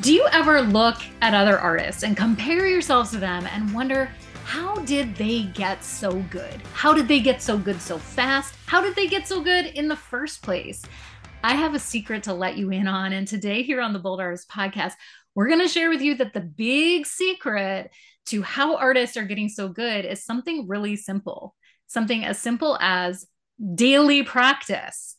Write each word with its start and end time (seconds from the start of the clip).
Do 0.00 0.14
you 0.14 0.28
ever 0.30 0.62
look 0.62 0.98
at 1.22 1.34
other 1.34 1.58
artists 1.58 2.04
and 2.04 2.16
compare 2.16 2.68
yourselves 2.68 3.10
to 3.10 3.16
them 3.16 3.48
and 3.48 3.74
wonder, 3.74 4.08
how 4.44 4.76
did 4.84 5.16
they 5.16 5.42
get 5.42 5.82
so 5.82 6.22
good? 6.30 6.62
How 6.72 6.94
did 6.94 7.08
they 7.08 7.18
get 7.18 7.42
so 7.42 7.58
good 7.58 7.80
so 7.82 7.98
fast? 7.98 8.54
How 8.66 8.80
did 8.80 8.94
they 8.94 9.08
get 9.08 9.26
so 9.26 9.40
good 9.40 9.66
in 9.66 9.88
the 9.88 9.96
first 9.96 10.40
place? 10.40 10.84
I 11.42 11.56
have 11.56 11.74
a 11.74 11.80
secret 11.80 12.22
to 12.22 12.32
let 12.32 12.56
you 12.56 12.70
in 12.70 12.86
on. 12.86 13.12
And 13.12 13.26
today, 13.26 13.64
here 13.64 13.80
on 13.80 13.92
the 13.92 13.98
Bold 13.98 14.20
Artist 14.20 14.48
podcast, 14.48 14.92
we're 15.34 15.48
going 15.48 15.62
to 15.62 15.68
share 15.68 15.90
with 15.90 16.00
you 16.00 16.14
that 16.14 16.32
the 16.32 16.42
big 16.42 17.04
secret 17.04 17.90
to 18.26 18.42
how 18.42 18.76
artists 18.76 19.16
are 19.16 19.24
getting 19.24 19.48
so 19.48 19.68
good 19.68 20.04
is 20.04 20.24
something 20.24 20.68
really 20.68 20.94
simple, 20.94 21.56
something 21.88 22.24
as 22.24 22.38
simple 22.38 22.78
as 22.80 23.26
daily 23.74 24.22
practice. 24.22 25.16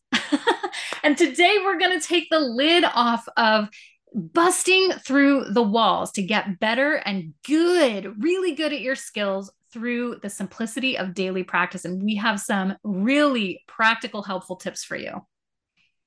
and 1.03 1.17
today, 1.17 1.57
we're 1.65 1.79
going 1.79 1.99
to 1.99 2.07
take 2.07 2.29
the 2.29 2.39
lid 2.39 2.85
off 2.85 3.27
of 3.35 3.67
busting 4.13 4.91
through 4.93 5.45
the 5.51 5.63
walls 5.63 6.11
to 6.13 6.23
get 6.23 6.59
better 6.59 6.95
and 6.95 7.33
good, 7.45 8.23
really 8.23 8.53
good 8.53 8.73
at 8.73 8.81
your 8.81 8.95
skills 8.95 9.51
through 9.71 10.17
the 10.21 10.29
simplicity 10.29 10.97
of 10.97 11.13
daily 11.13 11.43
practice. 11.43 11.85
And 11.85 12.01
we 12.01 12.15
have 12.15 12.39
some 12.39 12.75
really 12.83 13.63
practical, 13.67 14.23
helpful 14.23 14.55
tips 14.55 14.83
for 14.83 14.95
you. 14.95 15.21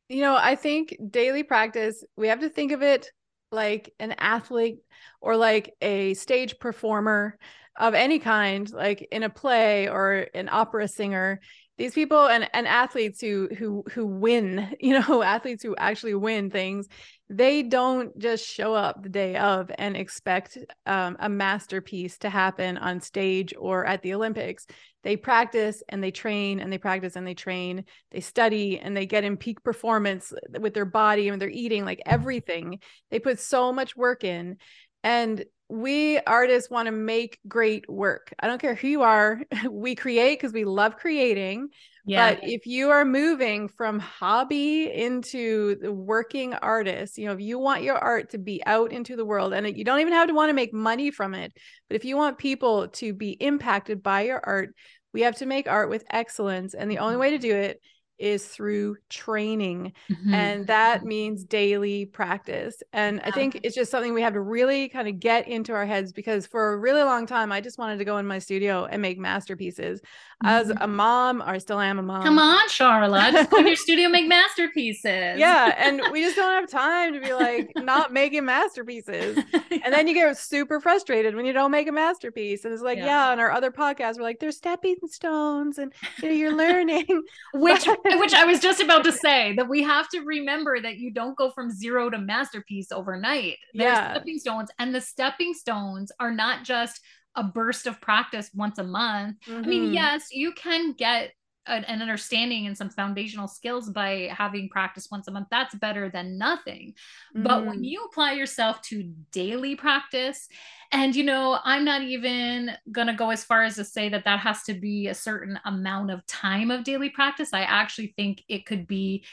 You 0.09 0.21
know, 0.21 0.37
I 0.37 0.57
think 0.57 0.97
daily 1.11 1.43
practice, 1.43 2.05
we 2.17 2.29
have 2.29 2.41
to 2.41 2.49
think 2.49 2.73
of 2.73 2.83
it 2.83 3.11
like 3.51 3.95
an 3.99 4.13
athlete 4.13 4.79
or 5.21 5.37
like 5.37 5.75
a 5.81 6.15
stage 6.15 6.59
performer 6.59 7.39
of 7.77 7.95
any 7.95 8.19
kind, 8.19 8.71
like 8.71 9.09
in 9.11 9.23
a 9.23 9.31
play 9.31 9.89
or 9.89 10.27
an 10.35 10.49
opera 10.51 10.89
singer 10.89 11.41
these 11.79 11.95
people 11.95 12.27
and, 12.27 12.49
and 12.53 12.67
athletes 12.67 13.21
who 13.21 13.49
who 13.59 13.85
who 13.93 14.07
win 14.07 14.75
you 14.81 14.99
know 14.99 15.23
athletes 15.23 15.63
who 15.63 15.75
actually 15.77 16.15
win 16.15 16.51
things 16.51 16.89
they 17.35 17.63
don't 17.63 18.17
just 18.19 18.45
show 18.47 18.75
up 18.75 19.03
the 19.03 19.09
day 19.09 19.37
of 19.37 19.71
and 19.79 19.97
expect 19.97 20.59
um, 20.85 21.17
a 21.19 21.31
masterpiece 21.31 22.19
to 22.19 22.29
happen 22.29 22.77
on 22.77 23.01
stage 23.01 23.55
or 23.59 23.87
at 23.87 24.03
the 24.03 24.13
olympics. 24.13 24.67
They 25.03 25.17
practice 25.17 25.83
and 25.89 26.05
they 26.05 26.11
train 26.11 26.61
and 26.61 26.71
they 26.71 26.77
practice 26.77 27.17
and 27.17 27.27
they 27.27 27.35
train. 27.35 27.85
They 28.11 28.21
study 28.21 28.79
and 28.79 28.95
they 28.95 29.07
get 29.07 29.25
in 29.25 29.39
peak 29.39 29.63
performance 29.65 30.33
with 30.61 30.75
their 30.75 30.85
body 30.85 31.29
and 31.29 31.41
their 31.41 31.49
eating 31.49 31.87
like 31.87 32.03
everything. 32.05 32.81
They 33.11 33.19
put 33.19 33.41
so 33.41 33.73
much 33.73 33.97
work 33.97 34.25
in 34.25 34.59
and 35.03 35.45
we 35.69 36.19
artists 36.27 36.71
want 36.71 36.87
to 36.87 36.93
make 36.93 37.39
great 37.49 37.89
work. 37.89 38.35
I 38.39 38.47
don't 38.47 38.61
care 38.61 38.75
who 38.75 38.89
you 38.89 39.03
are. 39.03 39.41
We 39.71 39.95
create 39.95 40.39
because 40.39 40.53
we 40.53 40.65
love 40.65 40.97
creating. 40.97 41.69
Yeah. 42.05 42.35
But 42.35 42.41
if 42.43 42.67
you 42.67 42.91
are 42.91 43.05
moving 43.05 43.69
from 43.69 43.99
hobby 43.99 44.93
into 44.93 45.77
the 45.77 45.93
working 45.93 46.53
artist, 46.53 47.17
you 47.17 47.27
know, 47.27 47.33
if 47.33 47.41
you 47.41 47.59
want 47.59 47.85
your 47.85 47.97
art 47.97 48.31
to 48.31 48.39
be 48.39 48.63
out 48.67 48.93
into 48.93 49.17
the 49.17 49.25
world 49.25 49.55
and 49.55 49.77
you 49.77 49.85
don't 49.85 50.01
even 50.01 50.13
have 50.13 50.29
to 50.29 50.35
want 50.35 50.51
to 50.51 50.55
make 50.55 50.75
money 50.75 51.11
from 51.11 51.33
it, 51.35 51.53
but 51.89 51.95
if 51.97 52.05
you 52.05 52.17
want 52.17 52.39
people 52.39 52.89
to 52.89 53.15
be 53.15 53.31
impacted 53.31 54.03
by 54.03 54.23
your 54.23 54.41
art, 54.45 54.75
we 55.15 55.23
have 55.23 55.37
to 55.37 55.47
make 55.47 55.69
art 55.69 55.89
with 55.89 56.05
excellence. 56.11 56.75
And 56.75 56.91
the 56.91 56.99
only 56.99 57.15
mm-hmm. 57.15 57.21
way 57.21 57.31
to 57.31 57.39
do 57.39 57.55
it 57.55 57.81
is 58.19 58.47
through 58.47 58.97
training 59.09 59.93
mm-hmm. 60.11 60.35
and 60.35 60.67
that 60.67 61.05
means 61.05 61.45
daily 61.45 62.07
practice 62.07 62.83
and 62.93 63.17
yeah. 63.17 63.29
i 63.29 63.31
think 63.31 63.59
it's 63.63 63.75
just 63.75 63.91
something 63.91 64.15
we 64.15 64.23
have 64.23 64.35
to 64.35 64.41
really 64.41 64.89
kind 64.89 65.09
of 65.09 65.19
get 65.19 65.49
into 65.49 65.73
our 65.73 65.87
heads 65.87 66.13
because 66.13 66.47
for 66.47 66.73
a 66.73 66.79
really 66.79 67.03
long 67.03 67.27
time 67.27 67.51
i 67.51 67.61
just 67.61 67.79
wanted 67.79 67.99
to 67.99 68.05
go 68.05 68.19
in 68.19 68.27
my 68.27 68.39
studio 68.39 68.85
and 68.85 69.03
make 69.03 69.19
masterpieces. 69.19 70.01
As 70.45 70.69
mm-hmm. 70.69 70.83
a 70.83 70.87
mom 70.87 71.43
or 71.43 71.59
still 71.59 71.81
am 71.81 71.99
a 71.99 72.03
mom 72.03 72.23
come 72.23 72.39
on 72.39 72.69
charla 72.69 73.33
just 73.33 73.51
put 73.51 73.67
your 73.67 73.77
studio 73.87 74.09
make 74.09 74.27
masterpieces 74.27 75.39
yeah 75.39 75.75
and 75.79 76.01
we 76.13 76.23
just 76.23 76.37
don't 76.37 76.53
have 76.53 76.71
time 76.71 77.13
to 77.13 77.21
be 77.21 77.33
like 77.33 77.73
not 77.77 78.13
making 78.13 78.45
masterpieces 78.45 79.39
yeah. 79.53 79.61
and 79.85 79.93
then 79.93 80.07
you 80.07 80.15
get 80.15 80.37
super 80.37 80.81
frustrated 80.81 81.35
when 81.35 81.45
you 81.45 81.53
don't 81.53 81.71
make 81.71 81.89
a 81.89 81.93
masterpiece 81.93 82.65
and 82.65 82.73
it's 82.73 82.83
like 82.83 82.99
yeah, 82.99 83.07
yeah 83.07 83.29
on 83.31 83.41
our 83.41 83.51
other 83.51 83.71
podcast 83.71 84.17
we're 84.17 84.23
like 84.23 84.41
there's 84.41 84.57
stepping 84.57 84.97
stones 85.07 85.79
and 85.79 85.93
you 86.23 86.29
know, 86.29 86.35
you're 86.35 86.57
learning 86.57 87.07
which 87.55 87.87
which 88.05 88.35
I 88.35 88.45
was 88.45 88.61
just 88.61 88.81
about 88.81 89.05
to 89.05 89.13
say 89.13 89.55
that 89.57 89.69
we 89.69 89.83
have 89.83 90.09
to 90.11 90.21
remember 90.21 90.81
that 90.81 90.99
you 90.99 91.11
don't 91.11 91.37
go 91.37 91.51
from 91.51 91.71
zero 91.71 92.11
to 92.11 92.19
masterpiece 92.19 92.93
overnight. 92.93 93.59
There's 93.75 93.93
yeah. 93.93 94.13
stepping 94.13 94.39
stones, 94.39 94.71
and 94.79 94.95
the 94.95 95.01
stepping 95.01 95.55
stones 95.55 96.13
are 96.21 96.33
not 96.33 96.65
just 96.65 97.01
a 97.37 97.45
burst 97.45 97.87
of 97.87 98.01
practice 98.01 98.51
once 98.55 98.79
a 98.79 98.85
month. 98.85 99.37
Mm-hmm. 99.49 99.65
I 99.65 99.67
mean, 99.67 99.83
mm-hmm. 99.85 99.95
yes, 99.95 100.29
you 100.33 100.53
can 100.53 100.93
get 100.93 101.33
an, 101.67 101.85
an, 101.85 102.03
understanding 102.03 102.67
and 102.67 102.77
some 102.77 102.91
foundational 102.91 103.47
skills 103.47 103.89
by 103.89 104.29
having 104.37 104.69
practice 104.69 105.09
once 105.11 105.29
a 105.29 105.31
month. 105.31 105.49
That's 105.51 105.75
better 105.77 106.09
than 106.09 106.37
nothing. 106.37 106.95
Mm-hmm. 107.35 107.43
But 107.45 107.67
when 107.67 107.77
mm-hmm. 107.77 107.85
you 107.85 108.05
apply 108.05 108.33
yourself 108.33 108.83
to 108.83 109.13
daily 109.31 109.77
practice, 109.77 110.49
and 110.91 111.17
you 111.17 111.25
know, 111.25 111.59
I'm 111.65 111.85
not 111.85 112.03
even 112.03 112.73
going 112.91 113.07
to 113.07 113.15
go 113.15 113.31
as 113.31 113.45
far 113.45 113.63
as 113.63 113.77
to 113.77 113.85
say 113.85 114.09
that 114.11 114.25
that 114.25 114.41
has 114.41 114.65
to 114.65 114.75
be 114.75 115.07
a 115.07 115.15
certain 115.15 115.59
amount 115.65 116.11
of 116.11 116.27
time 116.27 116.71
of 116.71 116.85
daily 116.85 117.11
practice. 117.11 117.51
I 117.53 117.63
actually 117.63 118.13
think 118.17 118.43
it 118.49 118.67
could 118.67 118.87
be 118.87 119.25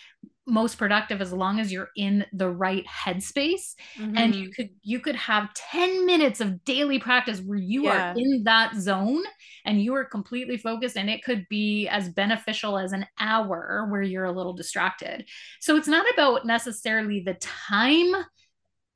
most 0.50 0.78
productive 0.78 1.22
as 1.22 1.32
long 1.32 1.60
as 1.60 1.72
you're 1.72 1.90
in 1.96 2.26
the 2.34 2.50
right 2.50 2.86
headspace 2.86 3.76
mm-hmm. 3.98 4.18
and 4.18 4.36
you 4.36 4.50
could 4.50 4.70
you 4.82 5.00
could 5.00 5.16
have 5.16 5.54
10 5.54 6.06
minutes 6.06 6.42
of 6.42 6.64
daily 6.66 7.00
practice 7.00 7.40
where 7.40 7.58
you 7.58 7.84
yeah. 7.84 8.12
are 8.12 8.18
in 8.18 8.44
that 8.44 8.76
zone 8.76 9.24
and 9.66 9.82
you 9.82 9.94
are 9.96 10.06
completely 10.06 10.58
focused 10.58 10.98
and 10.98 11.10
it 11.10 11.24
could 11.24 11.46
be 11.50 11.88
as 11.88 12.10
beneficial 12.10 12.78
as 12.78 12.92
an 12.92 13.06
hour 13.20 13.88
where 13.90 14.02
you're 14.02 14.26
a 14.26 14.32
little 14.32 14.54
distracted 14.54 15.28
so 15.60 15.76
it's 15.76 15.88
not 15.88 16.06
about 16.14 16.46
necessarily 16.46 17.22
the 17.22 17.36
time 17.36 18.14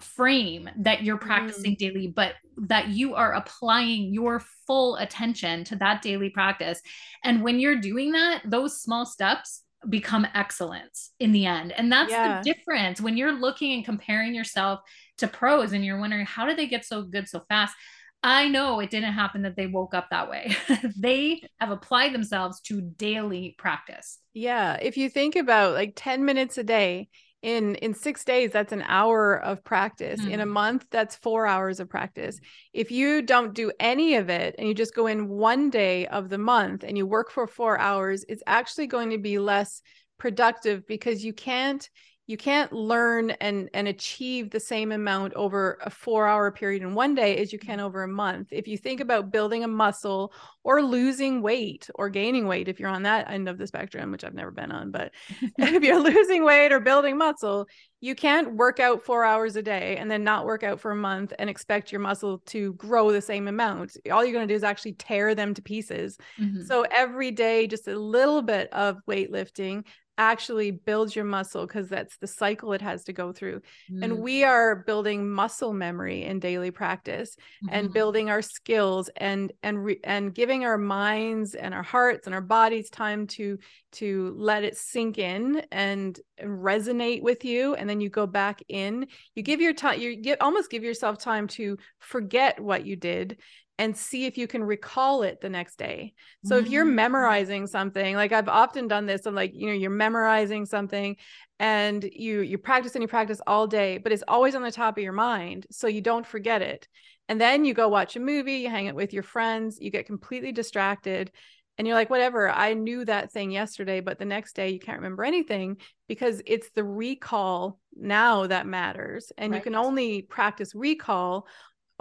frame 0.01 0.69
that 0.77 1.03
you're 1.03 1.17
practicing 1.17 1.73
mm. 1.73 1.77
daily 1.77 2.07
but 2.07 2.33
that 2.57 2.89
you 2.89 3.15
are 3.15 3.33
applying 3.33 4.13
your 4.13 4.41
full 4.67 4.95
attention 4.97 5.63
to 5.63 5.75
that 5.77 6.01
daily 6.01 6.29
practice 6.29 6.81
and 7.23 7.41
when 7.41 7.59
you're 7.59 7.79
doing 7.79 8.11
that 8.11 8.41
those 8.45 8.81
small 8.81 9.05
steps 9.05 9.63
become 9.89 10.27
excellence 10.33 11.11
in 11.19 11.31
the 11.31 11.45
end. 11.45 11.71
And 11.71 11.91
that's 11.91 12.11
yeah. 12.11 12.41
the 12.41 12.53
difference 12.53 13.01
when 13.01 13.17
you're 13.17 13.31
looking 13.31 13.73
and 13.73 13.85
comparing 13.85 14.33
yourself 14.33 14.79
to 15.17 15.27
pros 15.27 15.73
and 15.73 15.83
you're 15.83 15.99
wondering, 15.99 16.25
how 16.25 16.45
did 16.45 16.57
they 16.57 16.67
get 16.67 16.85
so 16.85 17.03
good 17.03 17.27
so 17.27 17.41
fast? 17.49 17.75
I 18.23 18.47
know 18.47 18.79
it 18.79 18.89
didn't 18.89 19.13
happen 19.13 19.41
that 19.41 19.57
they 19.57 19.67
woke 19.67 19.93
up 19.93 20.09
that 20.09 20.29
way. 20.29 20.55
they 20.97 21.41
have 21.59 21.71
applied 21.71 22.13
themselves 22.13 22.61
to 22.61 22.81
daily 22.81 23.53
practice. 23.57 24.19
Yeah. 24.33 24.77
If 24.81 24.95
you 24.95 25.09
think 25.09 25.35
about 25.35 25.73
like 25.73 25.93
10 25.95 26.23
minutes 26.23 26.57
a 26.57 26.63
day, 26.63 27.09
in 27.43 27.75
in 27.75 27.93
6 27.93 28.23
days 28.23 28.51
that's 28.51 28.71
an 28.71 28.83
hour 28.87 29.35
of 29.35 29.63
practice 29.63 30.19
mm-hmm. 30.19 30.31
in 30.31 30.39
a 30.39 30.45
mm. 30.45 30.51
month 30.51 30.85
that's 30.89 31.15
4 31.17 31.45
hours 31.45 31.79
of 31.79 31.89
practice 31.89 32.39
if 32.73 32.89
you 32.89 33.21
don't 33.21 33.53
do 33.53 33.71
any 33.79 34.15
of 34.15 34.29
it 34.29 34.55
and 34.57 34.67
you 34.67 34.73
just 34.73 34.95
go 34.95 35.07
in 35.07 35.27
one 35.27 35.69
day 35.69 36.07
of 36.07 36.29
the 36.29 36.37
month 36.37 36.83
and 36.83 36.97
you 36.97 37.05
work 37.05 37.29
for 37.29 37.45
4 37.45 37.77
hours 37.77 38.25
it's 38.27 38.43
actually 38.47 38.87
going 38.87 39.11
to 39.11 39.17
be 39.17 39.37
less 39.37 39.81
productive 40.17 40.87
because 40.87 41.23
you 41.23 41.33
can't 41.33 41.89
you 42.25 42.37
can't 42.37 42.71
learn 42.71 43.31
and 43.31 43.69
and 43.73 43.87
achieve 43.87 44.49
the 44.49 44.59
same 44.59 44.91
amount 44.91 45.33
over 45.33 45.77
a 45.81 45.89
4 45.89 46.27
hour 46.27 46.51
period 46.51 46.81
in 46.81 46.95
one 46.95 47.15
day 47.15 47.37
as 47.37 47.51
you 47.51 47.59
can 47.59 47.77
mm-hmm. 47.77 47.85
over 47.85 48.03
a 48.03 48.07
month 48.07 48.47
if 48.51 48.67
you 48.67 48.77
think 48.77 48.99
about 48.99 49.31
building 49.31 49.63
a 49.63 49.67
muscle 49.67 50.33
or 50.63 50.81
losing 50.81 51.41
weight 51.41 51.89
or 51.95 52.09
gaining 52.09 52.47
weight 52.47 52.67
if 52.67 52.79
you're 52.79 52.89
on 52.89 53.03
that 53.03 53.29
end 53.29 53.49
of 53.49 53.57
the 53.57 53.67
spectrum 53.67 54.11
which 54.11 54.23
I've 54.23 54.33
never 54.33 54.51
been 54.51 54.71
on 54.71 54.91
but 54.91 55.11
if 55.57 55.83
you're 55.83 55.99
losing 55.99 56.43
weight 56.43 56.71
or 56.71 56.79
building 56.79 57.17
muscle 57.17 57.67
you 57.99 58.15
can't 58.15 58.55
work 58.55 58.79
out 58.79 59.03
4 59.03 59.23
hours 59.25 59.55
a 59.55 59.61
day 59.61 59.97
and 59.97 60.09
then 60.09 60.23
not 60.23 60.45
work 60.45 60.63
out 60.63 60.79
for 60.79 60.91
a 60.91 60.95
month 60.95 61.33
and 61.39 61.49
expect 61.49 61.91
your 61.91 62.01
muscle 62.01 62.39
to 62.47 62.73
grow 62.73 63.11
the 63.11 63.21
same 63.21 63.47
amount 63.47 63.97
all 64.11 64.23
you're 64.23 64.33
going 64.33 64.47
to 64.47 64.51
do 64.51 64.55
is 64.55 64.63
actually 64.63 64.93
tear 64.93 65.35
them 65.35 65.53
to 65.53 65.61
pieces 65.61 66.17
mm-hmm. 66.39 66.61
so 66.63 66.85
every 66.89 67.31
day 67.31 67.67
just 67.67 67.87
a 67.87 67.97
little 67.97 68.41
bit 68.41 68.71
of 68.71 68.97
weightlifting 69.09 69.83
actually 70.17 70.71
builds 70.71 71.15
your 71.15 71.25
muscle 71.25 71.65
because 71.65 71.89
that's 71.89 72.17
the 72.17 72.27
cycle 72.27 72.73
it 72.73 72.81
has 72.81 73.03
to 73.05 73.13
go 73.13 73.31
through. 73.31 73.61
Mm. 73.91 74.03
And 74.03 74.19
we 74.19 74.43
are 74.43 74.83
building 74.85 75.29
muscle 75.29 75.73
memory 75.73 76.23
in 76.23 76.39
daily 76.39 76.71
practice 76.71 77.35
mm-hmm. 77.35 77.73
and 77.73 77.93
building 77.93 78.29
our 78.29 78.41
skills 78.41 79.09
and 79.17 79.51
and 79.63 79.83
re- 79.83 79.99
and 80.03 80.33
giving 80.33 80.65
our 80.65 80.77
minds 80.77 81.55
and 81.55 81.73
our 81.73 81.83
hearts 81.83 82.27
and 82.27 82.35
our 82.35 82.41
bodies 82.41 82.89
time 82.89 83.27
to 83.27 83.57
to 83.93 84.35
let 84.37 84.63
it 84.63 84.77
sink 84.77 85.17
in 85.17 85.63
and, 85.71 86.19
and 86.37 86.49
resonate 86.49 87.21
with 87.21 87.45
you 87.45 87.75
and 87.75 87.89
then 87.89 88.01
you 88.01 88.09
go 88.09 88.27
back 88.27 88.61
in. 88.69 89.07
You 89.35 89.43
give 89.43 89.61
your 89.61 89.73
time 89.73 89.99
you 89.99 90.15
get 90.15 90.41
almost 90.41 90.69
give 90.69 90.83
yourself 90.83 91.17
time 91.19 91.47
to 91.49 91.77
forget 91.99 92.59
what 92.59 92.85
you 92.85 92.95
did 92.95 93.37
and 93.79 93.97
see 93.97 94.25
if 94.25 94.37
you 94.37 94.47
can 94.47 94.63
recall 94.63 95.23
it 95.23 95.41
the 95.41 95.49
next 95.49 95.77
day. 95.77 96.13
So 96.45 96.55
mm-hmm. 96.55 96.65
if 96.65 96.71
you're 96.71 96.85
mm. 96.85 96.93
memorizing 96.93 97.65
something, 97.67 98.15
like 98.15 98.31
I've 98.31 98.49
often 98.49 98.87
done 98.87 99.05
this, 99.05 99.25
and 99.25 99.35
like 99.35 99.51
you 99.53 99.67
know, 99.67 99.73
you're 99.73 99.89
memorizing 99.89 100.65
something 100.65 101.15
and 101.59 102.03
you 102.03 102.41
you 102.41 102.57
practice 102.57 102.95
and 102.95 103.01
you 103.01 103.07
practice 103.07 103.41
all 103.47 103.67
day, 103.67 103.97
but 103.97 104.11
it's 104.11 104.23
always 104.27 104.55
on 104.55 104.63
the 104.63 104.71
top 104.71 104.97
of 104.97 105.03
your 105.03 105.13
mind, 105.13 105.65
so 105.71 105.87
you 105.87 106.01
don't 106.01 106.25
forget 106.25 106.61
it. 106.61 106.87
And 107.29 107.39
then 107.39 107.65
you 107.65 107.73
go 107.73 107.87
watch 107.87 108.15
a 108.15 108.19
movie, 108.19 108.57
you 108.57 108.69
hang 108.69 108.87
it 108.87 108.95
with 108.95 109.13
your 109.13 109.23
friends, 109.23 109.77
you 109.79 109.89
get 109.89 110.05
completely 110.05 110.51
distracted, 110.51 111.31
and 111.77 111.87
you're 111.87 111.95
like, 111.95 112.09
whatever, 112.09 112.49
I 112.49 112.73
knew 112.73 113.05
that 113.05 113.31
thing 113.31 113.49
yesterday, 113.49 113.99
but 114.01 114.19
the 114.19 114.25
next 114.25 114.55
day 114.55 114.69
you 114.69 114.79
can't 114.79 114.99
remember 114.99 115.23
anything 115.23 115.77
because 116.07 116.41
it's 116.45 116.69
the 116.75 116.83
recall 116.83 117.79
now 117.95 118.45
that 118.47 118.67
matters 118.67 119.31
and 119.37 119.51
Right. 119.51 119.57
you 119.57 119.63
can 119.63 119.75
only 119.75 120.21
practice 120.21 120.75
recall 120.75 121.47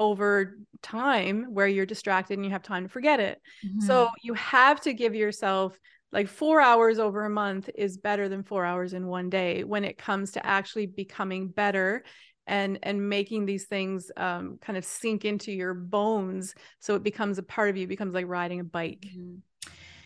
over 0.02 0.58
time 0.82 1.46
where 1.50 1.66
you're 1.66 1.87
distracted 1.87 2.34
and 2.34 2.44
you 2.44 2.50
have 2.50 2.62
time 2.62 2.82
to 2.84 2.88
forget 2.88 3.20
it 3.20 3.40
so 3.78 4.06
Mm-hmm. 4.06 4.12
you 4.22 4.34
have 4.34 4.81
to 4.81 4.93
give 4.93 5.14
yourself 5.14 5.78
like 6.12 6.28
four 6.28 6.60
hours 6.60 6.99
over 6.99 7.25
a 7.25 7.31
month 7.31 7.70
is 7.75 7.96
better 7.96 8.28
than 8.28 8.43
four 8.43 8.64
hours 8.64 8.93
in 8.93 9.06
one 9.06 9.31
day 9.31 9.64
when 9.64 9.84
it 9.84 9.96
comes 9.99 10.32
to 10.32 10.44
actually 10.44 10.87
becoming 10.87 11.49
better 11.49 12.02
and 12.46 12.78
and 12.82 13.08
making 13.08 13.46
these 13.46 13.66
things 13.66 14.10
um, 14.16 14.58
kind 14.60 14.76
of 14.76 14.84
sink 14.84 15.25
into 15.25 15.52
your 15.52 15.75
bones 15.75 16.55
so 16.81 16.96
it 16.96 17.02
becomes 17.05 17.38
a 17.38 17.43
part 17.43 17.70
of 17.70 17.76
you 17.76 17.87
becomes 17.87 18.14
like 18.14 18.26
riding 18.26 18.60
a 18.60 18.64
bike 18.64 19.06
Mhm. 19.14 19.43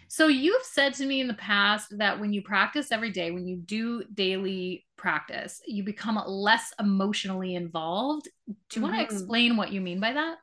So 0.09 0.29
you've 0.29 0.63
said 0.63 0.95
to 0.95 1.07
me 1.07 1.21
in 1.21 1.29
the 1.29 1.35
past 1.35 1.99
that 1.99 2.21
when 2.21 2.33
you 2.33 2.43
practice 2.43 2.93
every 2.93 3.11
day, 3.11 3.31
when 3.31 3.47
you 3.47 3.57
do 3.57 4.05
daily 4.15 4.87
practice, 4.97 5.61
you 5.67 5.83
become 5.85 6.21
less 6.27 6.73
emotionally 6.81 7.55
involved. 7.55 8.29
Do 8.47 8.55
you 8.81 8.83
want 8.83 8.97
to 8.97 9.03
explain 9.03 9.57
what 9.57 9.73
you 9.73 9.81
mean 9.81 10.01
by 10.01 10.13
that? 10.13 10.37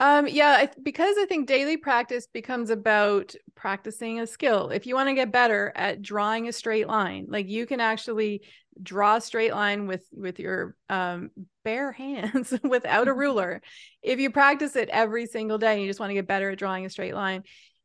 Um, 0.00 0.26
yeah, 0.26 0.56
I, 0.60 0.68
because 0.82 1.16
I 1.18 1.26
think 1.26 1.46
daily 1.46 1.76
practice 1.76 2.26
becomes 2.26 2.70
about 2.70 3.34
practicing 3.54 4.18
a 4.18 4.26
skill. 4.26 4.70
If 4.70 4.86
you 4.86 4.94
want 4.94 5.10
to 5.10 5.14
get 5.14 5.30
better 5.30 5.72
at 5.76 6.00
drawing 6.00 6.48
a 6.48 6.52
straight 6.52 6.88
line, 6.88 7.26
like 7.28 7.48
you 7.48 7.66
can 7.66 7.80
actually 7.80 8.42
draw 8.82 9.16
a 9.16 9.20
straight 9.20 9.52
line 9.52 9.86
with 9.86 10.06
with 10.10 10.38
your 10.38 10.74
um, 10.88 11.30
bare 11.64 11.92
hands 12.06 12.54
without 12.62 13.08
a 13.08 13.12
ruler. 13.12 13.60
If 14.02 14.18
you 14.20 14.30
practice 14.30 14.74
it 14.74 14.88
every 14.88 15.26
single 15.26 15.58
day 15.58 15.74
and 15.74 15.82
you 15.82 15.88
just 15.88 16.00
want 16.00 16.10
to 16.10 16.14
get 16.14 16.26
better 16.26 16.50
at 16.50 16.58
drawing 16.58 16.86
a 16.86 16.90
straight 16.90 17.14
line, 17.14 17.42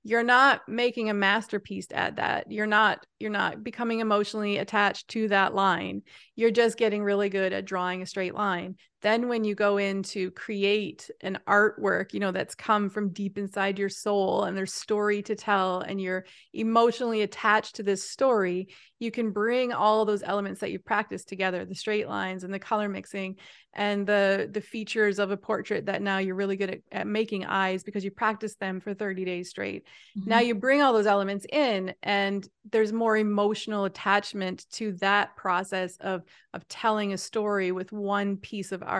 you're 0.07 0.24
not 0.24 0.62
making 0.69 1.10
a 1.10 1.16
masterpiece 1.16 1.88
at 1.90 2.18
that. 2.18 2.52
You're 2.52 2.68
not 2.68 3.04
you're 3.19 3.31
not 3.31 3.63
becoming 3.63 4.02
emotionally 4.02 4.57
attached 4.57 5.07
to 5.10 5.28
that 5.30 5.56
line. 5.56 6.04
You're 6.36 6.52
just 6.52 6.78
getting 6.78 7.04
really 7.04 7.28
good 7.30 7.54
at 7.54 7.66
drawing 7.66 8.04
a 8.04 8.06
straight 8.06 8.36
line 8.36 8.75
then 9.06 9.28
when 9.28 9.44
you 9.44 9.56
go 9.56 9.78
in 9.78 10.04
to 10.04 10.31
create 10.31 11.10
an 11.22 11.38
artwork 11.48 12.13
you 12.13 12.19
know 12.19 12.31
that's 12.31 12.56
come 12.56 12.90
from 12.90 13.10
deep 13.13 13.38
inside 13.38 13.78
your 13.80 13.90
soul 13.90 14.44
and 14.44 14.57
there's 14.57 14.74
story 14.74 15.22
to 15.22 15.36
tell 15.36 15.80
and 15.81 16.02
you're 16.02 16.25
emotionally 16.54 17.22
attached 17.22 17.75
to 17.75 17.84
this 17.84 18.10
story 18.10 18.68
you 19.00 19.12
can 19.12 19.31
bring 19.31 19.74
all 19.74 20.06
those 20.06 20.24
elements 20.24 20.62
that 20.62 20.72
you've 20.72 20.86
practiced 20.86 21.30
together 21.30 21.66
the 21.66 21.75
straight 21.75 22.07
lines 22.07 22.44
and 22.44 22.54
the 22.54 22.60
color 22.60 22.90
mixing 22.90 23.36
and 23.74 24.07
the 24.07 24.50
the 24.52 24.62
features 24.62 25.19
of 25.19 25.31
a 25.31 25.38
portrait 25.38 25.86
that 25.86 26.01
now 26.01 26.18
you're 26.18 26.36
really 26.36 26.56
good 26.56 26.69
at, 26.69 26.80
at 26.92 27.08
making 27.08 27.46
eyes 27.46 27.84
because 27.84 28.04
you 28.04 28.12
practiced 28.12 28.60
them 28.60 28.80
for 28.80 28.94
30 28.94 29.25
days 29.25 29.50
straight 29.50 29.84
now 30.25 30.40
Mhm. 30.40 30.46
you 30.48 30.56
bring 30.56 30.81
all 30.81 30.94
those 30.94 31.06
elements 31.08 31.46
in 31.51 31.94
and 32.01 32.48
there's 32.72 32.94
more 32.94 33.18
emotional 33.18 33.86
attachment 33.86 34.66
to 34.72 34.94
that 34.94 35.36
process 35.36 35.98
of 35.98 36.24
of 36.54 36.68
telling 36.68 37.13
a 37.13 37.18
story 37.18 37.72
with 37.72 37.92
one 37.92 38.38
piece 38.38 38.72
of 38.72 38.81
art 38.81 38.94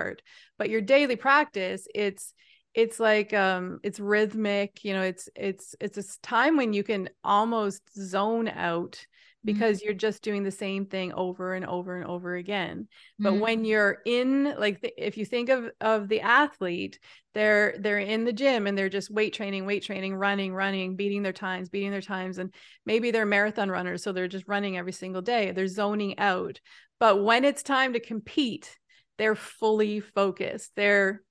but 0.58 0.70
your 0.70 0.82
daily 0.82 1.16
practice 1.16 1.88
it's 1.94 2.34
it's 2.74 3.00
like 3.00 3.34
um 3.34 3.80
it's 3.84 4.00
rhythmic 4.00 4.84
you 4.84 4.94
know 4.94 5.02
it's 5.02 5.30
it's 5.36 5.76
it's 5.80 5.98
a 5.98 6.22
time 6.22 6.58
when 6.58 6.74
you 6.74 6.84
can 6.84 7.10
almost 7.24 7.82
zone 7.96 8.48
out 8.48 9.06
because 9.46 9.84
you're 9.84 9.94
just 9.94 10.24
doing 10.24 10.42
the 10.44 10.52
same 10.52 10.86
thing 10.88 11.14
over 11.14 11.54
and 11.54 11.66
over 11.68 11.96
and 11.96 12.06
over 12.06 12.36
again. 12.36 12.88
But 13.22 13.36
Mhm. 13.36 13.40
when 13.42 13.64
you're 13.64 14.00
in 14.04 14.56
like 14.58 14.82
the, 14.82 14.92
if 14.98 15.18
you 15.18 15.26
think 15.26 15.50
of 15.50 15.70
of 15.80 16.08
the 16.10 16.22
athlete 16.22 17.00
they're 17.34 17.76
they're 17.80 18.00
in 18.00 18.24
the 18.24 18.34
gym 18.34 18.66
and 18.66 18.78
they're 18.78 18.90
just 18.90 19.12
weight 19.12 19.34
training 19.34 19.66
weight 19.66 19.84
training 19.84 20.16
running 20.16 20.54
running 20.54 20.96
beating 20.96 21.22
their 21.22 21.34
times 21.34 21.70
beating 21.70 21.92
their 21.92 22.02
times 22.02 22.38
and 22.38 22.54
maybe 22.86 23.12
they're 23.12 23.26
marathon 23.26 23.70
runners 23.70 24.02
so 24.02 24.12
they're 24.12 24.28
just 24.28 24.48
running 24.48 24.78
every 24.78 24.94
single 24.94 25.22
day 25.22 25.52
they're 25.52 25.68
zoning 25.68 26.18
out. 26.18 26.60
But 27.00 27.24
when 27.24 27.44
it's 27.46 27.62
time 27.62 27.94
to 27.94 28.00
compete 28.00 28.78
they're 29.18 29.36
fully 29.36 30.00
focused. 30.00 30.72
They're 30.76 31.22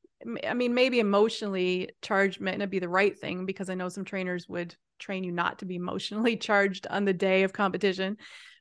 i 0.47 0.55
mean 0.55 0.75
maybe 0.75 1.01
emotionally 1.01 1.91
charged 2.03 2.41
might 2.41 2.59
not 2.59 2.71
be 2.71 2.79
the 2.79 2.89
right 2.89 3.19
thing 3.19 3.45
because 3.45 3.69
i 3.69 3.75
know 3.75 3.89
some 3.89 4.05
trainers 4.05 4.49
would 4.49 4.75
train 4.99 5.25
you 5.25 5.33
not 5.33 5.59
to 5.59 5.67
be 5.67 5.75
emotionally 5.75 6.37
charged 6.39 6.87
on 6.89 7.05
the 7.05 7.13
day 7.13 7.43
of 7.43 7.53
competition 7.53 8.17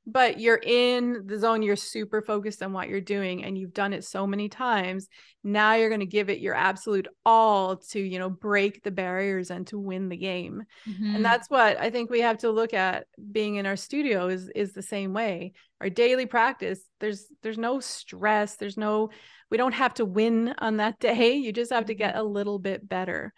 but 0.06 0.40
you're 0.40 0.60
in 0.64 1.26
the 1.28 1.40
zone 1.40 1.62
you're 1.62 1.76
super 1.78 2.22
focused 2.22 2.62
on 2.62 2.74
what 2.74 2.90
you're 2.90 3.00
doing 3.02 3.44
and 3.44 3.58
you've 3.58 3.74
done 3.74 3.94
it 3.94 4.04
so 4.04 4.28
many 4.28 4.50
times 4.50 5.08
now 5.44 5.76
you're 5.76 5.90
going 5.90 6.00
to 6.02 6.06
give 6.06 6.30
it 6.30 6.40
your 6.40 6.56
absolute 6.56 7.08
all 7.26 7.78
to 7.78 8.00
you 8.00 8.20
know 8.20 8.30
break 8.30 8.84
the 8.84 8.92
barriers 8.92 9.50
and 9.52 9.68
to 9.68 9.80
win 9.80 10.10
the 10.10 10.18
game. 10.18 10.64
Mhm. 10.88 11.16
and 11.16 11.26
that's 11.26 11.50
what 11.50 11.80
i 11.80 11.90
think 11.90 12.10
we 12.10 12.22
have 12.22 12.38
to 12.40 12.52
look 12.52 12.74
at 12.74 13.08
being 13.32 13.56
in 13.56 13.66
our 13.66 13.76
studio 13.78 14.28
is 14.28 14.50
is 14.56 14.74
the 14.74 14.82
same 14.82 15.14
way. 15.14 15.54
Our 15.82 15.90
daily 15.90 16.26
practice 16.26 16.80
there's 17.00 17.26
there's 17.42 17.58
no 17.58 17.80
stress 17.82 18.56
there's 18.56 18.78
no 18.78 19.10
we 19.52 19.58
don't 19.58 19.74
have 19.74 19.94
to 19.96 20.06
win 20.06 20.54
on 20.60 20.78
that 20.78 21.00
day 21.10 21.34
you 21.34 21.52
just 21.52 21.72
have 21.74 21.86
to 21.86 21.94
get 21.96 22.16
a 22.16 22.24
little 22.24 22.60
bit 22.60 22.88
better. 22.88 23.34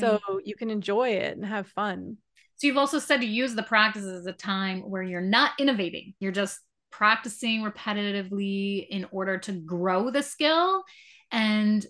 So 0.00 0.18
you 0.44 0.54
can 0.56 0.70
enjoy 0.70 1.10
it 1.10 1.36
and 1.36 1.44
have 1.44 1.66
fun 1.68 2.16
So 2.56 2.66
you've 2.66 2.76
also 2.78 2.98
said 2.98 3.20
to 3.20 3.26
use 3.26 3.54
the 3.54 3.62
practice 3.62 4.04
as 4.04 4.26
a 4.26 4.32
time 4.32 4.80
where 4.82 5.02
you're 5.02 5.20
not 5.20 5.52
innovating. 5.58 6.14
You're 6.20 6.32
just 6.32 6.58
practicing 6.90 7.62
repetitively 7.62 8.86
in 8.88 9.06
order 9.10 9.38
to 9.38 9.52
grow 9.52 10.10
the 10.10 10.22
skill 10.22 10.82
and 11.32 11.84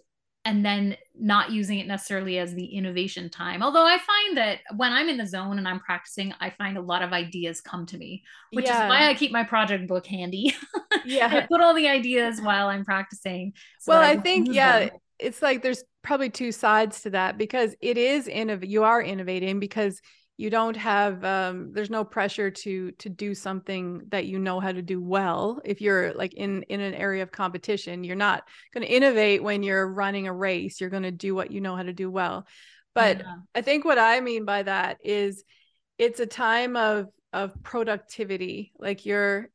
and 0.46 0.62
then 0.62 0.94
not 1.18 1.52
using 1.52 1.78
it 1.78 1.86
necessarily 1.86 2.38
as 2.38 2.54
the 2.54 2.66
innovation 2.66 3.30
time. 3.30 3.62
Although 3.62 3.86
I 3.86 3.96
find 3.96 4.36
that 4.36 4.58
when 4.76 4.92
I'm 4.92 5.08
in 5.08 5.16
the 5.16 5.26
zone 5.26 5.56
and 5.56 5.66
I'm 5.66 5.80
practicing, 5.80 6.34
I 6.38 6.50
find 6.50 6.76
a 6.76 6.82
lot 6.82 7.00
of 7.00 7.14
ideas 7.14 7.62
come 7.62 7.86
to 7.86 7.96
me, 7.96 8.22
which 8.52 8.66
Yeah. 8.66 8.84
is 8.84 8.90
why 8.90 9.08
I 9.08 9.14
keep 9.14 9.32
my 9.32 9.42
project 9.44 9.88
book 9.88 10.06
handy. 10.06 10.54
Yeah. 11.06 11.28
I 11.30 11.40
put 11.46 11.60
all 11.60 11.74
the 11.74 11.88
ideas 11.88 12.40
while 12.40 12.68
I'm 12.68 12.84
practicing. 12.84 13.52
so 13.80 13.92
well 13.92 14.00
that 14.00 14.18
i 14.18 14.22
think 14.22 14.48
yeah 14.50 14.78
them. 14.80 14.90
it's 15.18 15.42
like 15.42 15.62
there's 15.62 15.84
probably 16.02 16.30
two 16.30 16.50
sides 16.50 17.02
to 17.02 17.10
that 17.10 17.36
because 17.36 17.74
it 17.82 17.98
is 17.98 18.26
innov- 18.26 18.66
you 18.66 18.84
are 18.84 19.02
innovating 19.02 19.60
because 19.60 20.00
you 20.36 20.50
don't 20.50 20.76
have 20.76 21.24
um, 21.24 21.72
there's 21.72 21.90
no 21.90 22.04
pressure 22.04 22.50
to 22.50 22.90
to 22.92 23.08
do 23.08 23.34
something 23.34 24.02
that 24.08 24.26
you 24.26 24.38
know 24.38 24.60
how 24.60 24.72
to 24.72 24.82
do 24.82 25.00
well. 25.00 25.60
If 25.64 25.80
you're 25.80 26.12
like 26.14 26.34
in 26.34 26.62
in 26.64 26.80
an 26.80 26.94
area 26.94 27.22
of 27.22 27.30
competition 27.30 28.04
you're 28.04 28.16
not 28.16 28.44
going 28.72 28.86
to 28.86 28.92
innovate 28.92 29.42
when 29.42 29.62
you're 29.62 29.86
running 29.86 30.26
a 30.26 30.32
race 30.32 30.80
you're 30.80 30.90
going 30.90 31.04
to 31.04 31.10
do 31.12 31.34
what 31.34 31.50
you 31.52 31.60
know 31.60 31.76
how 31.76 31.82
to 31.82 31.92
do 31.92 32.10
well. 32.10 32.46
But 32.94 33.18
Yeah. 33.20 33.36
i 33.54 33.62
think 33.62 33.84
what 33.84 33.98
i 33.98 34.20
mean 34.20 34.44
by 34.44 34.62
that 34.64 34.98
is 35.04 35.44
it's 35.98 36.20
a 36.20 36.26
time 36.26 36.76
of 36.76 37.08
of 37.32 37.52
productivity. 37.62 38.72
Like 38.78 39.04
you're 39.06 39.50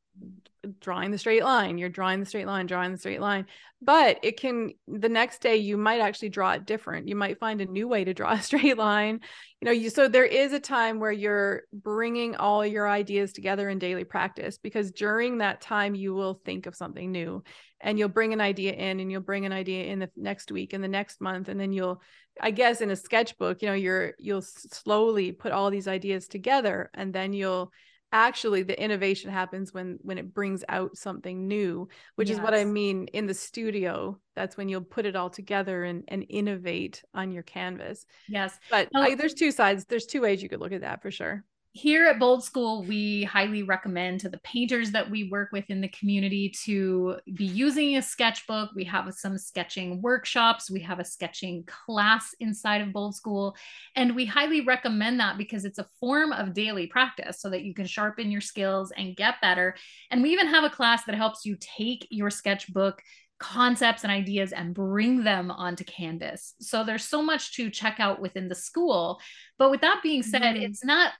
drawing 0.79 1.11
the 1.11 1.17
straight 1.17 1.43
line 1.43 1.77
you're 1.77 1.89
drawing 1.89 2.19
the 2.19 2.25
straight 2.25 2.47
line 2.47 2.65
drawing 2.65 2.91
the 2.91 2.97
straight 2.97 3.21
line. 3.21 3.45
But 3.81 4.19
it 4.23 4.37
can 4.37 4.73
the 4.87 5.07
next 5.07 5.41
day 5.41 5.55
you 5.55 5.77
might 5.77 6.01
actually 6.01 6.29
draw 6.29 6.51
it 6.51 6.65
different. 6.65 7.07
You 7.07 7.15
might 7.15 7.39
find 7.39 7.61
a 7.61 7.65
new 7.65 7.87
way 7.87 8.03
to 8.03 8.13
draw 8.13 8.33
a 8.33 8.41
straight 8.41 8.77
line. 8.77 9.21
You 9.61 9.65
know 9.65 9.71
you 9.71 9.89
so 9.89 10.07
there 10.07 10.25
is 10.25 10.53
a 10.53 10.59
time 10.59 10.99
where 10.99 11.11
you're 11.11 11.63
bringing 11.71 12.35
all 12.35 12.65
your 12.65 12.89
ideas 12.89 13.31
together 13.31 13.69
in 13.69 13.79
daily 13.79 14.03
practice 14.03 14.57
because 14.57 14.91
during 14.91 15.37
that 15.37 15.61
time 15.61 15.95
you 15.95 16.13
will 16.13 16.41
think 16.45 16.65
of 16.65 16.75
something 16.75 17.11
new 17.11 17.43
and 17.81 17.97
you'll 17.97 18.09
bring 18.09 18.33
an 18.33 18.41
idea 18.41 18.73
in 18.73 18.99
and 18.99 19.09
you'll 19.09 19.21
bring 19.21 19.45
an 19.45 19.53
idea 19.53 19.85
in 19.85 19.99
the 19.99 20.09
next 20.17 20.51
week 20.51 20.73
and 20.73 20.83
the 20.83 20.89
next 20.89 21.21
month. 21.21 21.47
And 21.47 21.59
then 21.59 21.71
you'll 21.71 22.01
i 22.41 22.51
guess 22.51 22.79
in 22.79 22.89
a 22.89 22.95
sketchbook 22.95 23.61
you 23.61 23.67
know 23.67 23.73
you're 23.73 24.13
you'll 24.17 24.41
slowly 24.41 25.31
put 25.31 25.51
all 25.51 25.69
these 25.69 25.89
ideas 25.89 26.27
together 26.27 26.89
and 26.93 27.13
then 27.13 27.33
you'll 27.33 27.71
actually 28.11 28.63
the 28.63 28.81
innovation 28.81 29.29
happens 29.29 29.73
when 29.73 29.99
when 30.01 30.17
it 30.17 30.33
brings 30.33 30.63
out 30.69 30.97
something 30.97 31.47
new 31.47 31.87
which 32.15 32.29
is 32.29 32.39
what 32.39 32.53
i 32.55 32.65
mean 32.65 33.05
in 33.13 33.27
the 33.27 33.33
studio 33.33 34.17
that's 34.35 34.57
when 34.57 34.67
you'll 34.69 34.81
put 34.81 35.05
it 35.05 35.15
all 35.15 35.29
together 35.29 35.83
and 35.83 36.03
and 36.07 36.25
innovate 36.29 37.03
on 37.13 37.31
your 37.31 37.43
canvas 37.43 38.05
Yes. 38.27 38.57
but 38.71 38.89
Oh. 38.95 39.01
I, 39.01 39.15
there's 39.15 39.33
two 39.33 39.51
sides 39.51 39.85
there's 39.85 40.05
two 40.07 40.21
ways 40.21 40.41
you 40.41 40.49
could 40.49 40.59
look 40.59 40.71
at 40.71 40.81
that 40.81 41.01
for 41.01 41.11
sure 41.11 41.43
here 41.71 42.07
at 42.07 42.17
Bold 42.19 42.43
School, 42.43 42.83
we 42.83 43.23
highly 43.23 43.61
recommend 43.61 44.21
to 44.21 44.29
the 44.29 44.39
painters 44.39 44.91
that 44.91 45.09
we 45.09 45.29
work 45.29 45.49
with 45.51 45.65
in 45.69 45.81
the 45.81 45.87
community 45.89 46.51
to 46.65 47.17
be 47.35 47.45
using 47.45 47.95
a 47.95 48.01
sketchbook. 48.01 48.71
We 48.75 48.85
have 48.85 49.13
some 49.13 49.37
sketching 49.37 50.01
workshops, 50.01 50.71
we 50.71 50.79
have 50.81 50.99
a 50.99 51.05
sketching 51.05 51.63
class 51.65 52.33
inside 52.39 52.81
of 52.81 52.91
Bold 52.91 53.15
School, 53.15 53.55
and 53.95 54.15
we 54.15 54.25
highly 54.25 54.61
recommend 54.61 55.19
that 55.19 55.37
because 55.37 55.63
it's 55.63 55.77
a 55.77 55.87
form 55.99 56.31
of 56.31 56.53
daily 56.53 56.87
practice 56.87 57.39
so 57.39 57.51
that 57.51 57.63
you 57.63 57.75
can 57.75 57.85
sharpen 57.85 58.31
your 58.31 58.41
skills 58.41 58.91
and 58.97 59.15
get 59.15 59.35
better. 59.39 59.75
And 60.09 60.23
we 60.23 60.31
even 60.31 60.47
have 60.47 60.63
a 60.63 60.71
class 60.71 61.05
that 61.05 61.15
helps 61.15 61.45
you 61.45 61.55
take 61.59 62.07
your 62.09 62.31
sketchbook 62.31 63.01
concepts 63.39 64.03
and 64.03 64.11
ideas 64.11 64.51
and 64.51 64.73
bring 64.73 65.23
them 65.23 65.51
onto 65.51 65.83
canvas. 65.85 66.55
So 66.59 66.83
there's 66.83 67.05
so 67.05 67.21
much 67.21 67.55
to 67.55 67.69
check 67.69 67.99
out 67.99 68.19
within 68.19 68.49
the 68.49 68.55
school. 68.55 69.21
But 69.57 69.71
with 69.71 69.81
that 69.81 70.01
being 70.03 70.23
said, 70.23 70.55
Mhm. 70.55 70.63
it's 70.63 70.83
not 70.83 71.13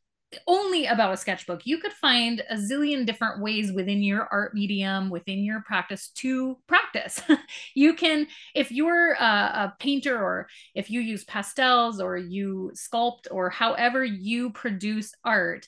only 0.45 0.85
about 0.85 1.13
a 1.13 1.17
sketchbook. 1.17 1.65
You 1.65 1.79
could 1.79 1.93
find 1.93 2.43
a 2.49 2.55
zillion 2.55 3.05
different 3.05 3.41
ways 3.41 3.71
within 3.71 4.03
your 4.03 4.27
art 4.31 4.53
medium, 4.53 5.09
within 5.09 5.39
your 5.39 5.61
practice 5.61 6.09
to 6.15 6.57
practice. 6.67 7.21
you 7.75 7.93
can, 7.93 8.27
if 8.53 8.71
you're 8.71 9.13
a, 9.13 9.23
a 9.23 9.75
painter 9.79 10.15
or 10.15 10.47
if 10.75 10.91
you 10.91 11.01
use 11.01 11.23
pastels 11.23 11.99
or 11.99 12.17
you 12.17 12.71
sculpt 12.75 13.27
or 13.31 13.49
however 13.49 14.03
you 14.03 14.51
produce 14.51 15.13
art, 15.23 15.67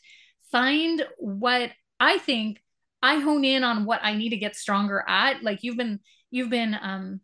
find 0.51 1.05
what 1.17 1.71
I 1.99 2.17
think 2.17 2.61
I 3.01 3.19
hone 3.19 3.45
in 3.45 3.63
on 3.63 3.85
what 3.85 4.01
I 4.03 4.13
need 4.13 4.29
to 4.29 4.37
get 4.37 4.55
stronger 4.55 5.03
at. 5.07 5.43
Like 5.43 5.63
you've 5.63 5.77
been 5.77 5.99
you've 6.29 6.49
been 6.49 6.77
um 6.79 7.21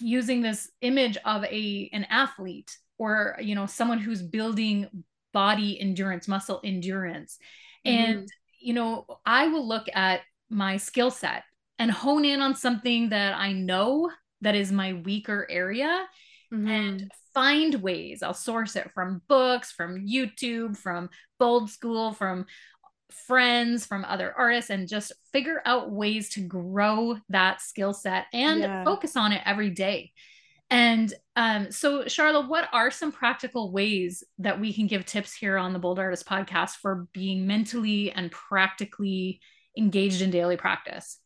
using 0.00 0.40
this 0.40 0.70
image 0.80 1.16
of 1.24 1.44
a 1.44 1.90
an 1.92 2.04
athlete 2.04 2.76
or 2.98 3.36
you 3.40 3.54
know 3.54 3.66
someone 3.66 3.98
who's 3.98 4.22
building 4.22 5.04
body 5.32 5.80
endurance, 5.80 6.28
muscle 6.28 6.60
endurance. 6.64 7.38
Mm-hmm. 7.86 8.12
And 8.12 8.28
you 8.60 8.74
know, 8.74 9.06
I 9.24 9.48
will 9.48 9.66
look 9.66 9.86
at 9.94 10.20
my 10.50 10.76
skill 10.76 11.10
set 11.10 11.44
and 11.78 11.90
hone 11.90 12.24
in 12.24 12.42
on 12.42 12.54
something 12.54 13.08
that 13.08 13.34
I 13.36 13.52
know 13.52 14.10
that 14.42 14.54
is 14.54 14.70
my 14.70 14.92
weaker 14.92 15.46
area 15.50 16.06
mm-hmm. 16.52 16.68
and 16.68 17.10
find 17.32 17.74
ways. 17.76 18.22
I'll 18.22 18.34
source 18.34 18.76
it 18.76 18.90
from 18.92 19.22
books, 19.28 19.72
from 19.72 20.06
YouTube, 20.06 20.76
from 20.76 21.08
Bold 21.38 21.70
School, 21.70 22.12
from 22.12 22.46
friends, 23.26 23.86
from 23.86 24.04
other 24.04 24.34
artists, 24.36 24.70
and 24.70 24.88
just 24.88 25.12
figure 25.32 25.62
out 25.64 25.90
ways 25.90 26.30
to 26.30 26.40
grow 26.40 27.16
that 27.28 27.60
skill 27.60 27.92
set 27.92 28.26
and 28.32 28.60
yeah. 28.60 28.84
focus 28.84 29.16
on 29.16 29.32
it 29.32 29.42
every 29.44 29.70
day. 29.70 30.12
And 30.70 31.12
um, 31.34 31.72
so, 31.72 32.04
Charla, 32.04 32.48
what 32.48 32.68
are 32.72 32.90
some 32.90 33.10
practical 33.10 33.72
ways 33.72 34.22
that 34.38 34.60
we 34.60 34.72
can 34.72 34.86
give 34.86 35.04
tips 35.04 35.34
here 35.34 35.56
on 35.56 35.72
the 35.72 35.80
Bold 35.80 35.98
Artist 35.98 36.26
podcast 36.26 36.76
for 36.76 37.08
being 37.12 37.46
mentally 37.46 38.12
and 38.12 38.30
practically 38.30 39.40
engaged 39.76 40.22
in 40.22 40.30
daily 40.30 40.56
practice? 40.56 41.18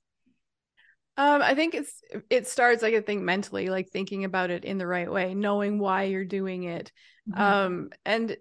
Um, 1.16 1.42
I 1.42 1.54
think 1.54 1.74
it's 1.74 1.92
it 2.28 2.48
starts 2.48 2.82
like 2.82 2.94
I 2.94 3.00
think 3.00 3.22
mentally, 3.22 3.68
like 3.68 3.90
thinking 3.90 4.24
about 4.24 4.50
it 4.50 4.64
in 4.64 4.78
the 4.78 4.86
right 4.86 5.10
way, 5.10 5.34
knowing 5.34 5.78
why 5.78 6.04
you're 6.04 6.24
doing 6.24 6.64
it. 6.64 6.90
Mm-hmm. 7.30 7.40
Um, 7.40 7.90
and 8.04 8.36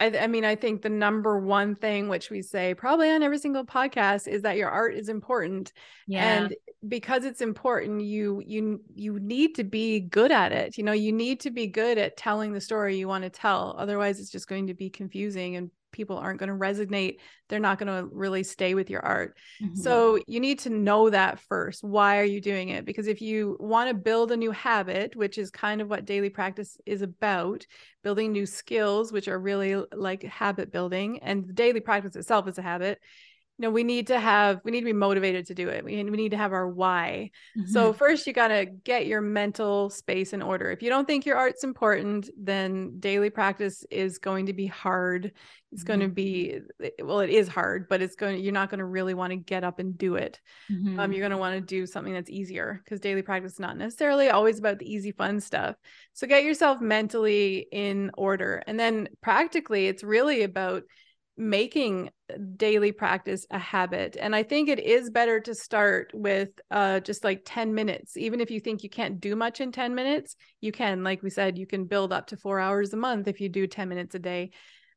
I, 0.00 0.18
I 0.18 0.26
mean, 0.26 0.44
I 0.44 0.54
think 0.54 0.82
the 0.82 0.90
number 0.90 1.38
one 1.38 1.74
thing 1.74 2.08
which 2.08 2.30
we 2.30 2.42
say 2.42 2.74
probably 2.74 3.10
on 3.10 3.22
every 3.22 3.38
single 3.38 3.64
podcast 3.64 4.28
is 4.28 4.42
that 4.42 4.56
your 4.56 4.68
art 4.68 4.94
is 4.94 5.08
important. 5.08 5.72
Yeah. 6.06 6.44
And 6.44 6.56
because 6.86 7.24
it's 7.24 7.40
important, 7.40 8.02
you 8.02 8.42
you 8.46 8.80
you 8.94 9.18
need 9.18 9.54
to 9.56 9.64
be 9.64 10.00
good 10.00 10.30
at 10.30 10.52
it. 10.52 10.78
You 10.78 10.84
know, 10.84 10.92
you 10.92 11.12
need 11.12 11.40
to 11.40 11.50
be 11.50 11.66
good 11.66 11.98
at 11.98 12.16
telling 12.16 12.52
the 12.52 12.60
story 12.60 12.96
you 12.96 13.08
want 13.08 13.24
to 13.24 13.30
tell. 13.30 13.74
Otherwise, 13.78 14.20
it's 14.20 14.30
just 14.30 14.48
going 14.48 14.68
to 14.68 14.74
be 14.74 14.90
confusing 14.90 15.56
and 15.56 15.70
people 15.92 16.18
aren't 16.18 16.38
going 16.38 16.48
to 16.48 16.54
resonate 16.54 17.16
they're 17.48 17.58
not 17.58 17.78
going 17.78 17.86
to 17.86 18.08
really 18.14 18.42
stay 18.42 18.74
with 18.74 18.90
your 18.90 19.04
art 19.04 19.36
mm-hmm. 19.60 19.74
so 19.74 20.18
you 20.26 20.38
need 20.38 20.58
to 20.58 20.70
know 20.70 21.08
that 21.08 21.40
first 21.40 21.82
why 21.82 22.18
are 22.18 22.24
you 22.24 22.40
doing 22.40 22.68
it 22.68 22.84
because 22.84 23.06
if 23.06 23.22
you 23.22 23.56
want 23.58 23.88
to 23.88 23.94
build 23.94 24.30
a 24.30 24.36
new 24.36 24.50
habit 24.50 25.16
which 25.16 25.38
is 25.38 25.50
kind 25.50 25.80
of 25.80 25.88
what 25.88 26.04
daily 26.04 26.28
practice 26.28 26.76
is 26.84 27.02
about 27.02 27.66
building 28.02 28.32
new 28.32 28.46
skills 28.46 29.12
which 29.12 29.28
are 29.28 29.38
really 29.38 29.82
like 29.92 30.22
habit 30.22 30.70
building 30.70 31.18
and 31.20 31.54
daily 31.54 31.80
practice 31.80 32.16
itself 32.16 32.46
is 32.46 32.58
a 32.58 32.62
habit 32.62 33.00
know 33.62 33.70
we 33.70 33.84
need 33.84 34.06
to 34.08 34.20
have 34.20 34.60
we 34.64 34.70
need 34.70 34.80
to 34.80 34.86
be 34.86 34.92
motivated 34.92 35.46
to 35.46 35.54
do 35.54 35.68
it. 35.68 35.84
We, 35.84 36.02
we 36.02 36.16
need 36.16 36.30
to 36.30 36.36
have 36.36 36.52
our 36.52 36.68
why. 36.68 37.30
Mm-hmm. 37.56 37.70
so 37.70 37.92
first 37.92 38.26
you 38.26 38.32
got 38.32 38.48
to 38.48 38.66
get 38.66 39.06
your 39.06 39.20
mental 39.20 39.90
space 39.90 40.32
in 40.32 40.42
order. 40.42 40.70
If 40.70 40.82
you 40.82 40.90
don't 40.90 41.06
think 41.06 41.26
your 41.26 41.36
art's 41.36 41.64
important 41.64 42.30
then 42.36 43.00
daily 43.00 43.30
practice 43.30 43.84
is 43.90 44.18
going 44.18 44.46
to 44.46 44.52
be 44.52 44.66
hard. 44.66 45.32
It's 45.72 45.82
mm-hmm. 45.82 45.86
going 45.86 46.00
to 46.00 46.08
be 46.08 46.60
well 47.02 47.20
it 47.20 47.30
is 47.30 47.48
hard 47.48 47.88
but 47.88 48.00
it's 48.00 48.14
going 48.14 48.42
you're 48.42 48.52
not 48.52 48.70
going 48.70 48.78
to 48.78 48.84
really 48.84 49.14
want 49.14 49.32
to 49.32 49.36
get 49.36 49.64
up 49.64 49.78
and 49.78 49.98
do 49.98 50.14
it. 50.14 50.40
Um, 50.70 50.76
mm-hmm. 50.76 51.00
um, 51.00 51.12
you're 51.12 51.20
going 51.20 51.32
to 51.32 51.38
want 51.38 51.56
to 51.56 51.60
do 51.60 51.86
something 51.86 52.12
that's 52.12 52.30
easier 52.30 52.80
because 52.84 53.00
daily 53.00 53.22
practice 53.22 53.54
is 53.54 53.60
not 53.60 53.76
necessarily 53.76 54.28
always 54.28 54.58
about 54.58 54.78
the 54.78 54.92
easy 54.92 55.12
fun 55.12 55.40
stuff. 55.40 55.76
So 56.12 56.26
get 56.26 56.44
yourself 56.44 56.80
mentally 56.80 57.66
in 57.72 58.10
order. 58.16 58.62
And 58.66 58.78
then 58.78 59.08
practically 59.20 59.88
it's 59.88 60.02
really 60.02 60.42
about 60.42 60.84
making 61.36 62.10
daily 62.56 62.92
practice 62.92 63.46
a 63.50 63.58
habit 63.58 64.16
and 64.20 64.36
i 64.36 64.42
think 64.42 64.68
it 64.68 64.78
is 64.78 65.10
better 65.10 65.40
to 65.40 65.54
start 65.54 66.10
with 66.14 66.50
uh 66.70 67.00
just 67.00 67.24
like 67.24 67.42
10 67.44 67.74
minutes. 67.74 68.16
Even 68.16 68.40
if 68.40 68.50
you 68.50 68.60
think 68.60 68.82
you 68.82 68.90
can't 68.90 69.20
do 69.20 69.34
much 69.34 69.60
in 69.60 69.72
10 69.72 69.94
minutes 69.94 70.36
you 70.60 70.72
can 70.72 71.02
like 71.02 71.22
we 71.22 71.30
said 71.30 71.58
you 71.58 71.66
can 71.66 71.84
build 71.84 72.12
up 72.12 72.26
to 72.28 72.36
4 72.36 72.60
hours 72.60 72.92
a 72.92 72.96
month 72.96 73.28
if 73.28 73.40
you 73.40 73.48
do 73.48 73.66
10 73.66 73.88
minutes 73.88 74.14
a 74.14 74.18
day. 74.18 74.50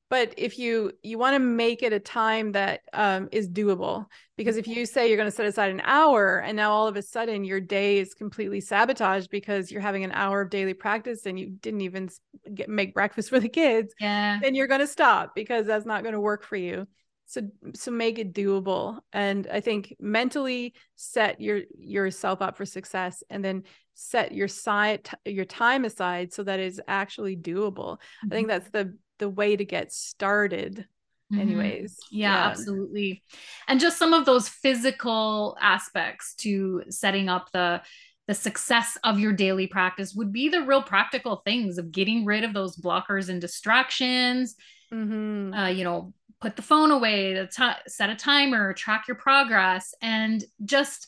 But 0.09 0.33
if 0.35 0.59
you 0.59 0.91
you 1.03 1.17
want 1.17 1.35
to 1.35 1.39
make 1.39 1.83
it 1.83 1.93
a 1.93 1.99
time 1.99 2.51
that 2.51 2.81
um, 2.91 3.29
is 3.31 3.47
doable 3.47 4.07
because 4.35 4.57
if 4.57 4.67
you 4.67 4.85
say 4.85 5.07
you're 5.07 5.15
going 5.15 5.29
to 5.29 5.35
set 5.35 5.45
aside 5.45 5.71
an 5.71 5.81
hour 5.85 6.39
and 6.39 6.57
now 6.57 6.71
all 6.73 6.87
of 6.87 6.97
a 6.97 7.01
sudden 7.01 7.45
your 7.45 7.61
day 7.61 7.97
is 7.97 8.13
completely 8.13 8.59
sabotaged 8.59 9.29
because 9.29 9.71
you're 9.71 9.81
having 9.81 10.03
an 10.03 10.11
hour 10.11 10.41
of 10.41 10.49
daily 10.49 10.73
practice 10.73 11.25
and 11.25 11.39
you 11.39 11.51
didn't 11.61 11.81
even 11.81 12.09
get, 12.53 12.67
make 12.67 12.93
breakfast 12.93 13.29
for 13.33 13.39
the 13.39 13.47
kids 13.47 13.93
yeah. 14.01 14.37
then 14.41 14.53
you're 14.53 14.67
going 14.67 14.81
to 14.81 14.87
stop 14.87 15.33
because 15.33 15.65
that's 15.65 15.85
not 15.85 16.03
going 16.03 16.13
to 16.13 16.19
work 16.19 16.43
for 16.43 16.57
you 16.57 16.85
so 17.31 17.41
so 17.73 17.91
make 17.91 18.19
it 18.19 18.33
doable 18.33 18.99
and 19.13 19.47
i 19.51 19.61
think 19.61 19.95
mentally 19.99 20.73
set 20.95 21.39
your 21.39 21.61
yourself 21.79 22.41
up 22.41 22.57
for 22.57 22.65
success 22.65 23.23
and 23.29 23.43
then 23.43 23.63
set 23.93 24.33
your 24.33 24.49
side 24.49 25.09
your 25.25 25.45
time 25.45 25.85
aside 25.85 26.33
so 26.33 26.43
that 26.43 26.59
is 26.59 26.81
actually 26.87 27.37
doable 27.37 27.93
mm-hmm. 27.97 28.27
i 28.31 28.35
think 28.35 28.49
mm-hmm. 28.49 28.59
that's 28.59 28.69
the 28.71 28.97
the 29.19 29.29
way 29.29 29.55
to 29.55 29.63
get 29.63 29.93
started 29.93 30.85
mm-hmm. 31.31 31.41
anyways 31.41 31.97
yeah, 32.11 32.33
yeah, 32.33 32.47
absolutely 32.49 33.23
and 33.67 33.79
just 33.79 33.97
some 33.97 34.13
of 34.13 34.25
those 34.25 34.49
physical 34.49 35.55
aspects 35.61 36.35
to 36.35 36.83
setting 36.89 37.29
up 37.29 37.49
the 37.53 37.81
the 38.27 38.35
success 38.35 38.97
of 39.03 39.19
your 39.19 39.33
daily 39.33 39.67
practice 39.67 40.13
would 40.13 40.31
be 40.33 40.49
the 40.49 40.61
real 40.61 40.81
practical 40.81 41.37
things 41.45 41.77
of 41.77 41.91
getting 41.91 42.25
rid 42.25 42.43
of 42.43 42.53
those 42.53 42.75
blockers 42.75 43.29
and 43.29 43.39
distractions 43.39 44.55
mm-hmm. 44.93 45.53
uh, 45.53 45.67
you 45.67 45.83
know 45.83 46.13
put 46.41 46.55
the 46.55 46.61
phone 46.61 46.91
away 46.91 47.47
t- 47.55 47.63
set 47.87 48.09
a 48.09 48.15
timer 48.15 48.73
track 48.73 49.07
your 49.07 49.15
progress 49.15 49.93
and 50.01 50.43
just 50.65 51.07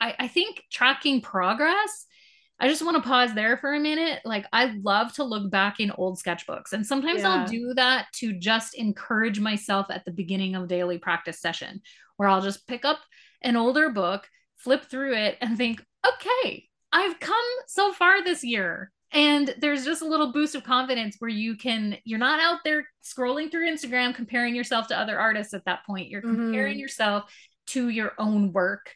I, 0.00 0.14
I 0.18 0.28
think 0.28 0.62
tracking 0.70 1.20
progress 1.20 2.06
I 2.60 2.68
just 2.68 2.84
want 2.84 2.96
to 2.96 3.08
pause 3.08 3.34
there 3.34 3.56
for 3.56 3.74
a 3.74 3.80
minute. 3.80 4.20
Like, 4.24 4.46
I 4.52 4.76
love 4.80 5.12
to 5.14 5.24
look 5.24 5.50
back 5.50 5.80
in 5.80 5.90
old 5.90 6.18
sketchbooks, 6.18 6.72
and 6.72 6.86
sometimes 6.86 7.22
yeah. 7.22 7.30
I'll 7.30 7.46
do 7.46 7.74
that 7.74 8.06
to 8.14 8.32
just 8.32 8.74
encourage 8.74 9.40
myself 9.40 9.86
at 9.90 10.04
the 10.04 10.12
beginning 10.12 10.54
of 10.54 10.68
daily 10.68 10.98
practice 10.98 11.40
session, 11.40 11.82
where 12.16 12.28
I'll 12.28 12.40
just 12.40 12.66
pick 12.68 12.84
up 12.84 13.00
an 13.42 13.56
older 13.56 13.90
book, 13.90 14.28
flip 14.56 14.84
through 14.84 15.14
it, 15.14 15.36
and 15.40 15.58
think, 15.58 15.84
okay, 16.06 16.68
I've 16.92 17.18
come 17.18 17.44
so 17.66 17.92
far 17.92 18.22
this 18.22 18.44
year. 18.44 18.92
And 19.14 19.54
there's 19.58 19.84
just 19.84 20.02
a 20.02 20.06
little 20.06 20.32
boost 20.32 20.54
of 20.54 20.64
confidence 20.64 21.16
where 21.20 21.30
you 21.30 21.56
can, 21.56 21.96
you're 22.04 22.18
not 22.18 22.40
out 22.40 22.60
there 22.64 22.88
scrolling 23.02 23.50
through 23.50 23.70
Instagram 23.70 24.14
comparing 24.14 24.54
yourself 24.54 24.88
to 24.88 24.98
other 24.98 25.18
artists 25.18 25.54
at 25.54 25.64
that 25.66 25.86
point. 25.86 26.08
You're 26.08 26.20
comparing 26.20 26.74
mm-hmm. 26.74 26.80
yourself 26.80 27.32
to 27.68 27.88
your 27.88 28.12
own 28.18 28.52
work 28.52 28.92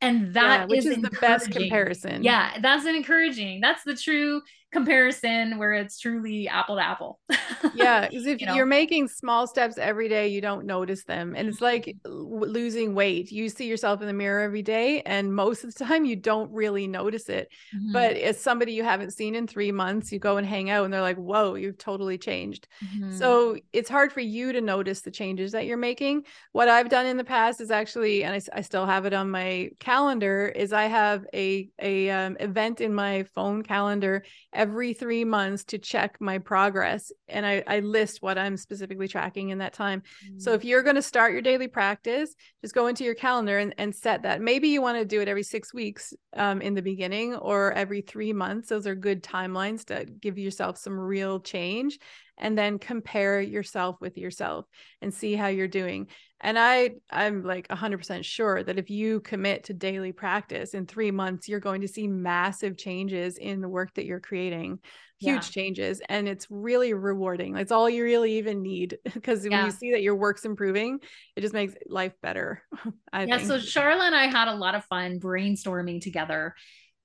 and 0.00 0.34
that 0.34 0.60
yeah, 0.60 0.66
which 0.66 0.78
is, 0.80 0.86
is 0.86 1.02
the 1.02 1.10
best 1.20 1.50
comparison 1.50 2.22
yeah 2.22 2.58
that's 2.60 2.84
an 2.84 2.94
encouraging 2.94 3.60
that's 3.60 3.82
the 3.84 3.96
true 3.96 4.42
comparison 4.74 5.56
where 5.56 5.72
it's 5.72 6.00
truly 6.00 6.48
apple 6.48 6.74
to 6.74 6.84
apple 6.84 7.20
yeah 7.76 8.08
because 8.08 8.26
if 8.26 8.40
you 8.40 8.48
are 8.48 8.66
making 8.66 9.06
small 9.06 9.46
steps 9.46 9.78
every 9.78 10.08
day 10.08 10.26
you 10.26 10.40
don't 10.40 10.66
notice 10.66 11.04
them 11.04 11.32
and 11.36 11.48
it's 11.48 11.60
like 11.60 11.84
mm-hmm. 12.04 12.42
losing 12.42 12.92
weight 12.92 13.30
you 13.30 13.48
see 13.48 13.68
yourself 13.68 14.00
in 14.00 14.08
the 14.08 14.12
mirror 14.12 14.40
every 14.40 14.62
day 14.62 15.00
and 15.02 15.32
most 15.32 15.62
of 15.62 15.72
the 15.72 15.84
time 15.84 16.04
you 16.04 16.16
don't 16.16 16.50
really 16.50 16.88
notice 16.88 17.28
it 17.28 17.48
mm-hmm. 17.72 17.92
but 17.92 18.16
as 18.16 18.40
somebody 18.40 18.72
you 18.72 18.82
haven't 18.82 19.12
seen 19.12 19.36
in 19.36 19.46
three 19.46 19.70
months 19.70 20.10
you 20.10 20.18
go 20.18 20.38
and 20.38 20.46
hang 20.46 20.68
out 20.70 20.84
and 20.84 20.92
they're 20.92 21.00
like 21.00 21.18
whoa 21.18 21.54
you've 21.54 21.78
totally 21.78 22.18
changed 22.18 22.66
mm-hmm. 22.84 23.12
so 23.12 23.56
it's 23.72 23.88
hard 23.88 24.12
for 24.12 24.20
you 24.20 24.52
to 24.52 24.60
notice 24.60 25.02
the 25.02 25.10
changes 25.10 25.52
that 25.52 25.66
you're 25.66 25.76
making 25.76 26.24
what 26.50 26.68
i've 26.68 26.88
done 26.88 27.06
in 27.06 27.16
the 27.16 27.22
past 27.22 27.60
is 27.60 27.70
actually 27.70 28.24
and 28.24 28.34
i, 28.34 28.58
I 28.58 28.62
still 28.62 28.86
have 28.86 29.06
it 29.06 29.14
on 29.14 29.30
my 29.30 29.70
calendar 29.78 30.48
is 30.48 30.72
i 30.72 30.86
have 30.86 31.24
a 31.32 31.68
a 31.78 32.10
um, 32.10 32.36
event 32.40 32.80
in 32.80 32.92
my 32.92 33.22
phone 33.36 33.62
calendar 33.62 34.24
every 34.52 34.63
three 34.94 35.24
months 35.24 35.64
to 35.64 35.78
check 35.78 36.16
my 36.20 36.38
progress. 36.38 37.12
And 37.28 37.44
I, 37.44 37.62
I 37.66 37.80
list 37.80 38.22
what 38.22 38.38
I'm 38.38 38.56
specifically 38.56 39.08
tracking 39.08 39.50
in 39.50 39.58
that 39.58 39.72
time. 39.72 40.02
Mm-hmm. 40.24 40.38
So 40.38 40.52
if 40.52 40.62
mm. 40.62 40.64
you're 40.64 40.82
going 40.82 40.96
to 40.96 41.02
start 41.02 41.32
your 41.32 41.42
daily 41.42 41.68
practice, 41.68 42.34
just 42.62 42.74
go 42.74 42.86
into 42.86 43.04
your 43.04 43.14
calendar 43.14 43.58
and, 43.58 43.74
and 43.78 43.94
set 43.94 44.22
that. 44.22 44.40
Maybe 44.40 44.68
you 44.68 44.80
want 44.82 44.98
to 44.98 45.04
do 45.04 45.20
it 45.20 45.28
every 45.28 45.42
six 45.42 45.74
weeks 45.74 46.14
um, 46.34 46.60
in 46.60 46.74
the 46.74 46.82
beginning 46.82 47.34
or 47.34 47.72
every 47.72 48.00
three 48.00 48.32
months. 48.32 48.68
Those 48.68 48.86
are 48.86 48.94
good 48.94 49.22
timelines 49.22 49.84
to 49.86 50.04
give 50.04 50.38
yourself 50.38 50.78
some 50.78 50.98
real 50.98 51.40
change 51.40 51.98
and 52.38 52.56
then 52.56 52.78
compare 52.78 53.40
yourself 53.40 53.96
with 54.00 54.18
yourself 54.18 54.66
and 55.00 55.12
see 55.12 55.34
how 55.34 55.46
you're 55.46 55.68
doing 55.68 56.06
and 56.40 56.58
i 56.58 56.90
i'm 57.10 57.42
like 57.42 57.68
100% 57.68 58.24
sure 58.24 58.62
that 58.62 58.78
if 58.78 58.90
you 58.90 59.20
commit 59.20 59.64
to 59.64 59.74
daily 59.74 60.12
practice 60.12 60.74
in 60.74 60.86
3 60.86 61.10
months 61.10 61.48
you're 61.48 61.60
going 61.60 61.80
to 61.80 61.88
see 61.88 62.06
massive 62.06 62.76
changes 62.76 63.38
in 63.38 63.60
the 63.60 63.68
work 63.68 63.92
that 63.94 64.04
you're 64.04 64.20
creating 64.20 64.78
huge 65.20 65.34
yeah. 65.34 65.62
changes 65.62 66.02
and 66.08 66.28
it's 66.28 66.46
really 66.50 66.92
rewarding 66.92 67.56
it's 67.56 67.72
all 67.72 67.88
you 67.88 68.02
really 68.02 68.38
even 68.38 68.62
need 68.62 68.98
because 69.14 69.44
yeah. 69.44 69.56
when 69.56 69.66
you 69.66 69.70
see 69.70 69.92
that 69.92 70.02
your 70.02 70.16
work's 70.16 70.44
improving 70.44 70.98
it 71.36 71.40
just 71.40 71.54
makes 71.54 71.74
life 71.88 72.14
better 72.20 72.62
I 73.12 73.24
yeah 73.24 73.38
think. 73.38 73.48
so 73.48 73.58
charla 73.58 74.06
and 74.06 74.14
i 74.14 74.26
had 74.26 74.48
a 74.48 74.54
lot 74.54 74.74
of 74.74 74.84
fun 74.86 75.20
brainstorming 75.20 76.00
together 76.00 76.54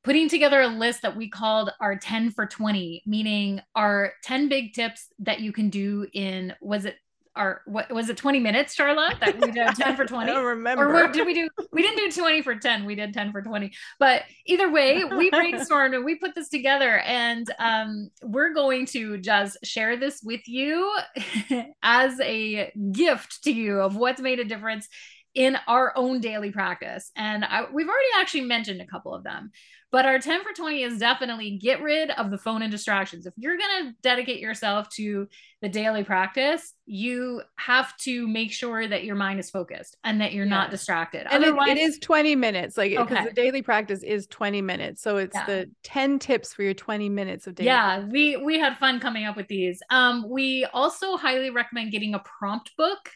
putting 0.03 0.29
together 0.29 0.61
a 0.61 0.67
list 0.67 1.01
that 1.01 1.15
we 1.15 1.29
called 1.29 1.71
our 1.79 1.95
10 1.97 2.31
for 2.31 2.45
20, 2.45 3.03
meaning 3.05 3.61
our 3.75 4.13
10 4.23 4.49
big 4.49 4.73
tips 4.73 5.07
that 5.19 5.39
you 5.41 5.51
can 5.51 5.69
do 5.69 6.07
in, 6.13 6.53
was 6.61 6.85
it 6.85 6.95
our 7.35 7.61
what 7.65 7.91
was 7.91 8.09
it 8.09 8.17
20 8.17 8.39
minutes, 8.39 8.75
Charla? 8.75 9.17
That 9.19 9.39
we 9.39 9.51
did 9.51 9.75
10 9.75 9.95
for 9.95 10.05
20. 10.07 10.29
I 10.29 10.33
don't 10.33 10.45
remember. 10.45 10.89
Or 10.89 10.93
what 10.93 11.13
did 11.13 11.25
we 11.25 11.33
do? 11.33 11.47
We 11.71 11.81
didn't 11.81 11.97
do 11.97 12.21
20 12.21 12.41
for 12.41 12.55
10. 12.55 12.85
We 12.85 12.95
did 12.95 13.13
10 13.13 13.31
for 13.31 13.41
20. 13.41 13.71
But 13.97 14.23
either 14.45 14.69
way, 14.69 15.03
we 15.05 15.31
brainstormed 15.31 15.95
and 15.95 16.03
we 16.03 16.15
put 16.15 16.35
this 16.35 16.49
together. 16.49 16.99
And 16.99 17.49
um, 17.57 18.09
we're 18.21 18.53
going 18.53 18.85
to 18.87 19.17
just 19.17 19.57
share 19.63 19.95
this 19.97 20.21
with 20.23 20.47
you 20.47 20.95
as 21.83 22.19
a 22.19 22.71
gift 22.91 23.43
to 23.45 23.51
you 23.51 23.79
of 23.79 23.95
what's 23.95 24.21
made 24.21 24.39
a 24.39 24.45
difference 24.45 24.87
in 25.33 25.57
our 25.67 25.93
own 25.95 26.19
daily 26.19 26.51
practice. 26.51 27.11
And 27.15 27.45
I, 27.45 27.65
we've 27.71 27.87
already 27.87 28.09
actually 28.17 28.41
mentioned 28.41 28.81
a 28.81 28.87
couple 28.87 29.13
of 29.13 29.23
them. 29.23 29.51
But 29.91 30.05
our 30.05 30.19
10 30.19 30.43
for 30.43 30.53
20 30.53 30.83
is 30.83 30.99
definitely 30.99 31.57
get 31.57 31.81
rid 31.81 32.11
of 32.11 32.29
the 32.29 32.37
phone 32.37 32.61
and 32.61 32.71
distractions. 32.71 33.25
If 33.25 33.33
you're 33.37 33.57
going 33.57 33.85
to 33.85 33.95
dedicate 34.03 34.39
yourself 34.39 34.87
to 34.91 35.27
the 35.61 35.69
daily 35.69 36.03
practice, 36.03 36.73
you 36.85 37.41
have 37.55 37.97
to 37.97 38.27
make 38.27 38.51
sure 38.51 38.87
that 38.87 39.03
your 39.03 39.15
mind 39.15 39.39
is 39.39 39.49
focused 39.49 39.97
and 40.03 40.21
that 40.21 40.33
you're 40.33 40.45
yeah. 40.45 40.49
not 40.51 40.69
distracted. 40.69 41.25
And 41.31 41.43
Otherwise, 41.43 41.69
it, 41.69 41.77
it 41.77 41.81
is 41.81 41.97
20 41.99 42.35
minutes. 42.35 42.77
Like, 42.77 42.91
because 42.91 43.11
okay. 43.11 43.25
the 43.25 43.33
daily 43.33 43.63
practice 43.63 44.03
is 44.03 44.27
20 44.27 44.61
minutes. 44.61 45.01
So 45.01 45.17
it's 45.17 45.35
yeah. 45.35 45.45
the 45.47 45.71
10 45.83 46.19
tips 46.19 46.53
for 46.53 46.61
your 46.61 46.75
20 46.75 47.09
minutes 47.09 47.47
of 47.47 47.55
daily. 47.55 47.65
Yeah, 47.65 47.95
practice. 47.95 48.11
we 48.11 48.37
we 48.37 48.59
had 48.59 48.77
fun 48.77 48.99
coming 48.99 49.25
up 49.25 49.35
with 49.35 49.47
these. 49.47 49.81
Um, 49.89 50.29
we 50.29 50.65
also 50.71 51.17
highly 51.17 51.49
recommend 51.49 51.91
getting 51.91 52.13
a 52.13 52.19
prompt 52.19 52.75
book 52.77 53.09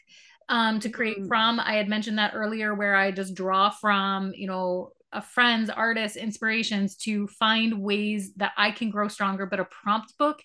um 0.50 0.78
to 0.78 0.90
create 0.90 1.20
mm. 1.20 1.28
from 1.30 1.58
i 1.62 1.76
had 1.76 1.88
mentioned 1.88 2.18
that 2.18 2.34
earlier 2.36 2.76
where 2.76 2.98
i 2.98 3.12
just 3.12 3.34
draw 3.34 3.70
from 3.70 4.34
you 4.36 4.46
know 4.46 4.92
a 5.14 5.22
friends, 5.22 5.70
artists, 5.70 6.18
inspirations 6.18 6.96
to 6.98 7.28
find 7.28 7.82
ways 7.82 8.34
that 8.36 8.54
I 8.58 8.72
can 8.72 8.90
grow 8.90 9.08
stronger, 9.08 9.46
but 9.46 9.60
a 9.60 9.66
prompt 9.66 10.18
book 10.18 10.42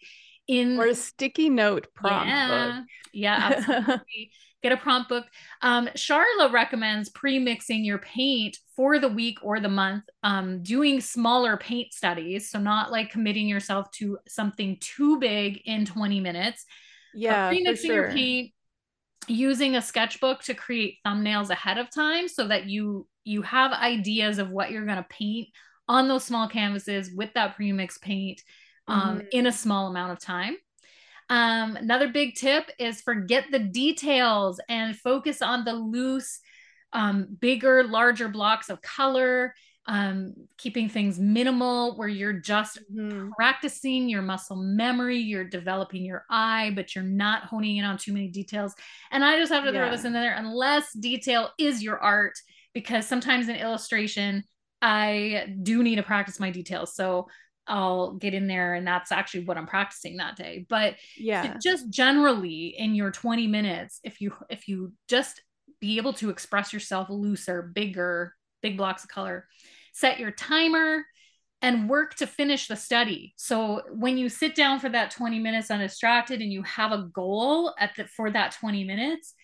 in 0.46 0.78
or 0.78 0.86
a 0.86 0.94
sticky 0.94 1.50
note 1.50 1.88
prompt 1.94 2.26
yeah, 2.26 2.48
book. 2.48 2.86
Yeah, 3.12 3.52
absolutely. 3.56 4.30
Get 4.62 4.72
a 4.72 4.76
prompt 4.76 5.08
book. 5.08 5.24
Um, 5.62 5.88
Charla 5.94 6.50
recommends 6.50 7.10
pre-mixing 7.10 7.84
your 7.84 7.98
paint 7.98 8.58
for 8.74 8.98
the 8.98 9.08
week 9.08 9.38
or 9.42 9.60
the 9.60 9.68
month, 9.68 10.04
um, 10.24 10.64
doing 10.64 11.00
smaller 11.00 11.56
paint 11.56 11.92
studies. 11.92 12.50
So 12.50 12.58
not 12.58 12.90
like 12.90 13.10
committing 13.10 13.46
yourself 13.46 13.88
to 13.92 14.18
something 14.26 14.76
too 14.80 15.20
big 15.20 15.60
in 15.64 15.84
20 15.84 16.18
minutes. 16.18 16.64
Yeah. 17.14 17.48
Pre-mixing 17.48 17.88
sure. 17.88 18.02
your 18.06 18.12
paint, 18.12 18.52
using 19.28 19.76
a 19.76 19.82
sketchbook 19.82 20.42
to 20.44 20.54
create 20.54 20.96
thumbnails 21.06 21.50
ahead 21.50 21.78
of 21.78 21.90
time 21.90 22.26
so 22.26 22.48
that 22.48 22.66
you 22.66 23.06
you 23.28 23.42
have 23.42 23.72
ideas 23.72 24.38
of 24.38 24.50
what 24.50 24.70
you're 24.70 24.86
going 24.86 24.96
to 24.96 25.06
paint 25.08 25.48
on 25.86 26.08
those 26.08 26.24
small 26.24 26.48
canvases 26.48 27.10
with 27.14 27.32
that 27.34 27.56
premix 27.56 27.98
paint 27.98 28.42
um, 28.86 29.18
mm-hmm. 29.18 29.26
in 29.32 29.46
a 29.46 29.52
small 29.52 29.88
amount 29.88 30.12
of 30.12 30.20
time. 30.20 30.56
Um, 31.30 31.76
another 31.76 32.08
big 32.08 32.34
tip 32.34 32.70
is 32.78 33.02
forget 33.02 33.44
the 33.50 33.58
details 33.58 34.60
and 34.68 34.96
focus 34.96 35.42
on 35.42 35.64
the 35.64 35.74
loose, 35.74 36.40
um, 36.92 37.36
bigger, 37.38 37.84
larger 37.84 38.28
blocks 38.28 38.70
of 38.70 38.80
color, 38.80 39.54
um, 39.84 40.34
keeping 40.58 40.88
things 40.88 41.18
minimal 41.18 41.96
where 41.96 42.08
you're 42.08 42.34
just 42.34 42.78
mm-hmm. 42.92 43.30
practicing 43.38 44.08
your 44.08 44.22
muscle 44.22 44.56
memory, 44.56 45.18
you're 45.18 45.44
developing 45.44 46.04
your 46.04 46.24
eye, 46.30 46.72
but 46.74 46.94
you're 46.94 47.04
not 47.04 47.44
honing 47.44 47.78
in 47.78 47.84
on 47.84 47.96
too 47.96 48.12
many 48.12 48.28
details. 48.28 48.74
And 49.10 49.24
I 49.24 49.38
just 49.38 49.52
have 49.52 49.64
to 49.64 49.72
yeah. 49.72 49.80
throw 49.80 49.90
this 49.90 50.04
in 50.04 50.12
there 50.12 50.34
unless 50.34 50.92
detail 50.92 51.50
is 51.58 51.82
your 51.82 51.98
art 51.98 52.38
because 52.78 53.08
sometimes 53.08 53.48
in 53.48 53.56
illustration 53.56 54.44
I 54.80 55.52
do 55.64 55.82
need 55.82 55.96
to 55.96 56.04
practice 56.04 56.38
my 56.38 56.52
details. 56.52 56.94
So 56.94 57.26
I'll 57.66 58.12
get 58.14 58.34
in 58.34 58.46
there 58.46 58.74
and 58.74 58.86
that's 58.86 59.10
actually 59.10 59.46
what 59.46 59.58
I'm 59.58 59.66
practicing 59.66 60.18
that 60.18 60.36
day. 60.36 60.64
But 60.68 60.94
yeah, 61.16 61.56
just 61.60 61.90
generally 61.90 62.68
in 62.78 62.94
your 62.94 63.10
20 63.10 63.48
minutes, 63.48 63.98
if 64.04 64.20
you 64.20 64.32
if 64.48 64.68
you 64.68 64.92
just 65.08 65.42
be 65.80 65.96
able 65.96 66.12
to 66.14 66.30
express 66.30 66.72
yourself 66.72 67.08
looser, 67.10 67.72
bigger, 67.74 68.32
big 68.62 68.76
blocks 68.76 69.02
of 69.02 69.10
color, 69.10 69.48
set 69.92 70.20
your 70.20 70.30
timer 70.30 71.04
and 71.60 71.90
work 71.90 72.14
to 72.14 72.26
finish 72.28 72.68
the 72.68 72.76
study. 72.76 73.34
So 73.36 73.82
when 73.90 74.16
you 74.16 74.28
sit 74.28 74.54
down 74.54 74.78
for 74.78 74.88
that 74.90 75.10
20 75.10 75.40
minutes 75.40 75.72
undistracted 75.72 76.40
and 76.40 76.52
you 76.52 76.62
have 76.62 76.92
a 76.92 77.08
goal 77.12 77.74
at 77.76 77.90
the 77.96 78.04
for 78.04 78.30
that 78.30 78.52
20 78.52 78.84
minutes, 78.84 79.34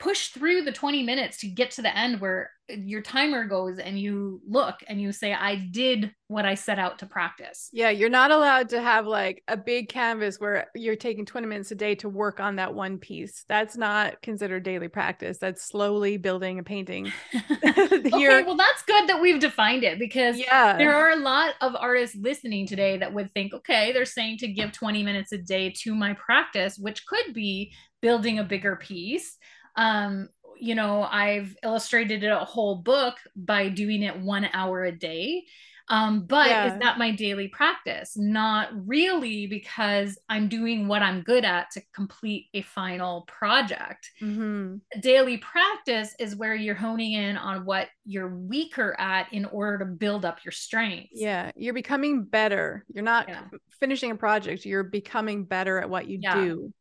push 0.00 0.28
through 0.28 0.62
the 0.62 0.72
20 0.72 1.02
minutes 1.02 1.36
to 1.38 1.46
get 1.46 1.70
to 1.72 1.82
the 1.82 1.96
end 1.96 2.20
where 2.20 2.50
your 2.68 3.02
timer 3.02 3.44
goes 3.44 3.78
and 3.78 3.98
you 3.98 4.40
look 4.48 4.76
and 4.88 5.00
you 5.00 5.12
say 5.12 5.32
i 5.32 5.56
did 5.56 6.12
what 6.28 6.46
i 6.46 6.54
set 6.54 6.78
out 6.78 6.98
to 6.98 7.06
practice. 7.06 7.68
Yeah 7.72 7.90
you're 7.90 8.08
not 8.08 8.30
allowed 8.30 8.68
to 8.70 8.80
have 8.80 9.06
like 9.06 9.42
a 9.48 9.56
big 9.56 9.88
canvas 9.88 10.38
where 10.38 10.68
you're 10.74 10.96
taking 10.96 11.26
20 11.26 11.46
minutes 11.46 11.70
a 11.72 11.74
day 11.74 11.94
to 11.96 12.08
work 12.08 12.40
on 12.40 12.56
that 12.56 12.74
one 12.74 12.98
piece. 12.98 13.44
That's 13.48 13.76
not 13.76 14.22
considered 14.22 14.62
daily 14.62 14.88
practice. 14.88 15.38
That's 15.38 15.62
slowly 15.62 16.16
building 16.16 16.58
a 16.58 16.62
painting. 16.62 17.12
Okay 18.12 18.42
well 18.42 18.56
that's 18.56 18.82
good 18.82 19.08
that 19.08 19.20
we've 19.20 19.40
defined 19.40 19.84
it 19.84 19.98
because 19.98 20.38
yeah. 20.38 20.76
there 20.76 20.94
are 20.94 21.10
a 21.10 21.16
lot 21.16 21.54
of 21.60 21.74
artists 21.76 22.16
listening 22.16 22.66
today 22.66 22.96
that 22.96 23.12
would 23.12 23.32
think 23.34 23.52
okay 23.52 23.92
they're 23.92 24.04
saying 24.04 24.38
to 24.38 24.48
give 24.48 24.72
20 24.72 25.02
minutes 25.02 25.32
a 25.32 25.38
day 25.38 25.70
to 25.70 25.94
my 25.94 26.14
practice 26.14 26.78
which 26.78 27.06
could 27.06 27.34
be 27.34 27.72
building 28.00 28.38
a 28.38 28.44
bigger 28.44 28.76
piece 28.76 29.36
um, 29.80 30.28
you 30.58 30.74
know, 30.74 31.02
I've 31.02 31.56
illustrated 31.64 32.22
a 32.22 32.44
whole 32.44 32.76
book 32.76 33.16
by 33.34 33.70
doing 33.70 34.02
it 34.02 34.20
one 34.20 34.46
hour 34.52 34.84
a 34.84 34.92
day. 34.92 35.44
Um, 35.88 36.26
but 36.26 36.48
yeah. 36.48 36.72
is 36.72 36.78
that 36.80 36.98
my 36.98 37.10
daily 37.10 37.48
practice? 37.48 38.16
Not 38.16 38.68
really, 38.86 39.48
because 39.48 40.16
I'm 40.28 40.48
doing 40.48 40.86
what 40.86 41.02
I'm 41.02 41.22
good 41.22 41.44
at 41.44 41.72
to 41.72 41.80
complete 41.92 42.46
a 42.54 42.62
final 42.62 43.22
project. 43.22 44.08
Mm-hmm. 44.22 45.00
Daily 45.00 45.38
practice 45.38 46.14
is 46.20 46.36
where 46.36 46.54
you're 46.54 46.76
honing 46.76 47.14
in 47.14 47.36
on 47.36 47.64
what 47.64 47.88
you're 48.04 48.28
weaker 48.28 48.94
at 49.00 49.32
in 49.32 49.46
order 49.46 49.78
to 49.78 49.86
build 49.86 50.24
up 50.24 50.44
your 50.44 50.52
strengths. 50.52 51.08
Yeah, 51.14 51.50
you're 51.56 51.74
becoming 51.74 52.22
better. 52.22 52.84
You're 52.92 53.02
not 53.02 53.28
yeah. 53.28 53.44
finishing 53.80 54.12
a 54.12 54.16
project, 54.16 54.64
you're 54.64 54.84
becoming 54.84 55.44
better 55.44 55.80
at 55.80 55.90
what 55.90 56.06
you 56.06 56.20
yeah. 56.22 56.36
do 56.36 56.72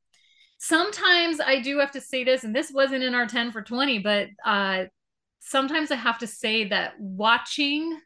sometimes 0.59 1.39
I 1.39 1.61
do 1.61 1.79
have 1.79 1.91
to 1.91 2.01
say 2.01 2.23
this, 2.23 2.43
and 2.43 2.55
this 2.55 2.71
wasn't 2.71 3.03
in 3.03 3.15
our 3.15 3.25
10 3.25 3.51
for 3.51 3.61
20, 3.61 3.99
but 3.99 4.27
uh, 4.45 4.85
sometimes 5.39 5.89
I 5.89 5.95
have 5.95 6.19
to 6.19 6.27
say 6.27 6.67
that 6.67 6.93
watching 6.99 7.99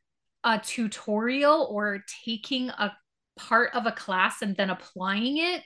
a 0.44 0.60
tutorial 0.60 1.68
or 1.70 2.04
taking 2.26 2.70
a 2.70 2.94
part 3.36 3.74
of 3.74 3.86
a 3.86 3.92
class 3.92 4.42
and 4.42 4.56
then 4.56 4.70
applying 4.70 5.38
it 5.38 5.64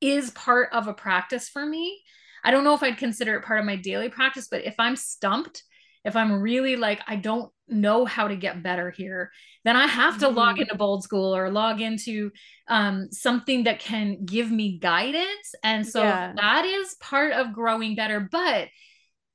is 0.00 0.30
part 0.30 0.70
of 0.72 0.88
a 0.88 0.94
practice 0.94 1.48
for 1.48 1.64
me. 1.64 2.00
I 2.42 2.50
don't 2.50 2.64
know 2.64 2.74
if 2.74 2.82
I'd 2.82 2.98
consider 2.98 3.36
it 3.36 3.44
part 3.44 3.60
of 3.60 3.66
my 3.66 3.76
daily 3.76 4.08
practice, 4.08 4.48
but 4.50 4.64
if 4.64 4.74
I'm 4.78 4.96
stumped, 4.96 5.62
if 6.04 6.16
I'm 6.16 6.40
really 6.40 6.76
like, 6.76 7.00
I 7.06 7.16
don't 7.16 7.50
know 7.66 8.04
how 8.04 8.28
to 8.28 8.36
get 8.36 8.62
better 8.62 8.90
here, 8.90 9.30
then 9.64 9.76
I 9.76 9.86
have 9.86 10.18
to 10.18 10.26
mm-hmm. 10.26 10.36
log 10.36 10.60
into 10.60 10.74
Bold 10.74 11.02
School 11.02 11.34
or 11.34 11.50
log 11.50 11.80
into 11.80 12.30
um, 12.68 13.08
something 13.10 13.64
that 13.64 13.78
can 13.78 14.24
give 14.24 14.50
me 14.50 14.78
guidance. 14.78 15.54
And 15.62 15.86
so 15.86 16.02
yeah. 16.02 16.32
that 16.36 16.64
is 16.66 16.94
part 17.00 17.32
of 17.32 17.54
growing 17.54 17.94
better. 17.94 18.20
But 18.20 18.68